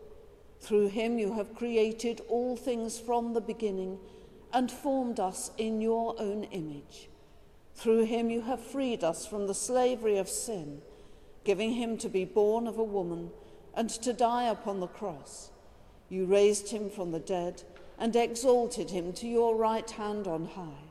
Through 0.62 0.88
him 0.88 1.20
you 1.20 1.34
have 1.34 1.56
created 1.56 2.22
all 2.30 2.56
things 2.56 3.02
from 3.02 3.34
the 3.34 3.42
beginning 3.42 4.00
and 4.54 4.72
formed 4.72 5.20
us 5.20 5.52
in 5.58 5.82
your 5.82 6.16
own 6.20 6.46
image. 6.46 7.10
Through 7.76 8.06
him 8.06 8.30
you 8.30 8.42
have 8.42 8.60
freed 8.60 9.04
us 9.04 9.26
from 9.26 9.48
the 9.48 9.54
slavery 9.54 10.18
of 10.18 10.30
sin, 10.30 10.82
giving 11.44 11.74
him 11.74 11.98
to 11.98 12.10
be 12.10 12.26
born 12.26 12.68
of 12.68 12.78
a 12.78 12.84
woman 12.84 13.32
and 13.74 13.90
to 13.90 14.14
die 14.14 14.46
upon 14.46 14.80
the 14.80 14.88
cross. 14.88 15.50
You 16.10 16.26
raised 16.26 16.70
him 16.70 16.90
from 16.90 17.12
the 17.12 17.20
dead 17.20 17.64
and 17.98 18.16
exalted 18.16 18.92
him 18.92 19.14
to 19.14 19.28
your 19.28 19.56
right 19.56 19.90
hand 19.90 20.28
on 20.28 20.46
high. 20.46 20.90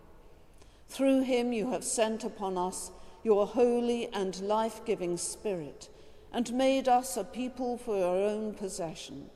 Through 0.89 1.23
him 1.23 1.53
you 1.53 1.71
have 1.71 1.85
sent 1.85 2.25
upon 2.25 2.59
us 2.59 2.91
your 3.23 3.47
holy 3.47 4.09
and 4.13 4.41
life 4.41 4.85
giving 4.85 5.17
Spirit 5.17 5.89
and 6.33 6.53
made 6.53 6.89
us 6.89 7.17
a 7.17 7.25
people 7.25 7.77
for 7.77 7.97
your 7.97 8.17
own 8.17 8.55
possession. 8.55 9.31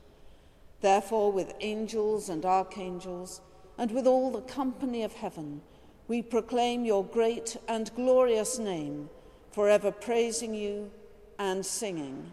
Therefore, 0.80 1.32
with 1.32 1.54
angels 1.60 2.28
and 2.28 2.44
archangels, 2.44 3.40
and 3.78 3.90
with 3.90 4.06
all 4.06 4.30
the 4.30 4.40
company 4.42 5.02
of 5.02 5.12
heaven, 5.12 5.62
we 6.08 6.22
proclaim 6.22 6.84
your 6.84 7.04
great 7.04 7.56
and 7.68 7.94
glorious 7.94 8.58
name, 8.58 9.08
forever 9.52 9.90
praising 9.90 10.54
you 10.54 10.90
and 11.38 11.64
singing. 11.64 12.32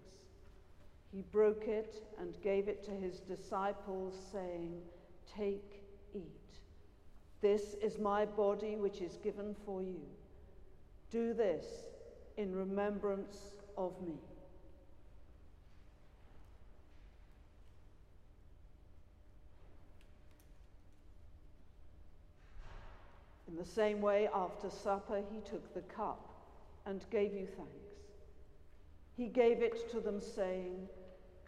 He 1.13 1.21
broke 1.21 1.67
it 1.67 2.03
and 2.19 2.41
gave 2.41 2.67
it 2.67 2.83
to 2.85 2.91
his 2.91 3.19
disciples, 3.19 4.15
saying, 4.31 4.81
Take, 5.35 5.83
eat. 6.13 6.21
This 7.41 7.75
is 7.81 7.99
my 7.99 8.25
body, 8.25 8.75
which 8.77 9.01
is 9.01 9.17
given 9.17 9.55
for 9.65 9.81
you. 9.81 10.01
Do 11.09 11.33
this 11.33 11.65
in 12.37 12.55
remembrance 12.55 13.37
of 13.77 13.93
me. 14.01 14.13
In 23.49 23.57
the 23.57 23.65
same 23.65 23.99
way, 23.99 24.29
after 24.33 24.69
supper, 24.69 25.21
he 25.29 25.41
took 25.41 25.73
the 25.73 25.81
cup 25.81 26.29
and 26.85 27.03
gave 27.11 27.33
you 27.33 27.45
thanks. 27.57 27.71
He 29.17 29.27
gave 29.27 29.61
it 29.61 29.91
to 29.91 29.99
them, 29.99 30.21
saying, 30.21 30.87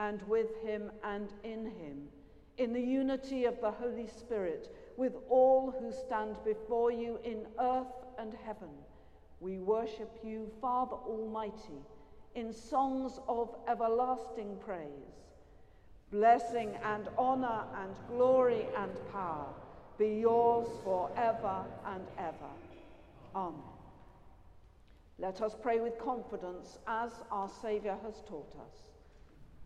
and 0.00 0.22
with 0.22 0.48
him 0.64 0.90
and 1.04 1.28
in 1.44 1.66
him, 1.66 2.08
in 2.56 2.72
the 2.72 2.80
unity 2.80 3.44
of 3.44 3.60
the 3.60 3.70
Holy 3.70 4.06
Spirit, 4.06 4.74
with 4.96 5.12
all 5.28 5.74
who 5.78 5.92
stand 5.92 6.36
before 6.42 6.90
you 6.90 7.18
in 7.22 7.46
earth 7.60 7.92
and 8.18 8.32
heaven. 8.44 8.70
We 9.40 9.58
worship 9.58 10.10
you, 10.24 10.50
Father 10.60 10.96
Almighty, 10.96 11.84
in 12.34 12.50
songs 12.50 13.20
of 13.28 13.54
everlasting 13.68 14.56
praise. 14.64 14.88
Blessing 16.10 16.76
and 16.82 17.08
honor 17.18 17.64
and 17.82 17.94
glory 18.08 18.66
and 18.78 18.90
power 19.12 19.46
be 19.98 20.20
yours 20.20 20.66
forever 20.82 21.62
and 21.86 22.06
ever. 22.18 22.52
Amen. 23.36 23.60
Let 25.18 25.42
us 25.42 25.54
pray 25.62 25.80
with 25.80 25.98
confidence 25.98 26.78
as 26.88 27.12
our 27.30 27.50
Saviour 27.60 27.98
has 28.02 28.14
taught 28.26 28.54
us. 28.66 28.99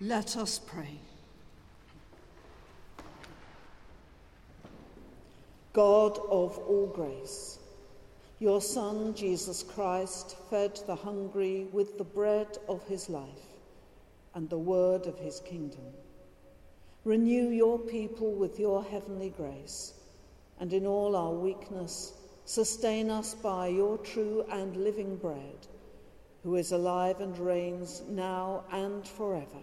Let 0.00 0.36
us 0.36 0.58
pray. 0.58 1.00
God 5.72 6.18
of 6.28 6.58
all 6.58 6.92
grace, 6.94 7.58
your 8.38 8.60
Son, 8.60 9.14
Jesus 9.14 9.62
Christ, 9.62 10.36
fed 10.50 10.78
the 10.86 10.96
hungry 10.96 11.68
with 11.72 11.96
the 11.96 12.04
bread 12.04 12.58
of 12.68 12.86
his 12.86 13.08
life 13.08 13.54
and 14.34 14.50
the 14.50 14.58
word 14.58 15.06
of 15.06 15.18
his 15.18 15.40
kingdom. 15.40 15.86
Renew 17.04 17.48
your 17.48 17.78
people 17.78 18.32
with 18.32 18.60
your 18.60 18.84
heavenly 18.84 19.30
grace, 19.30 19.94
and 20.60 20.74
in 20.74 20.84
all 20.84 21.16
our 21.16 21.32
weakness, 21.32 22.12
sustain 22.44 23.08
us 23.10 23.34
by 23.34 23.68
your 23.68 23.96
true 23.96 24.44
and 24.50 24.76
living 24.76 25.16
bread, 25.16 25.66
who 26.42 26.56
is 26.56 26.72
alive 26.72 27.22
and 27.22 27.38
reigns 27.38 28.02
now 28.10 28.62
and 28.70 29.08
forever. 29.08 29.62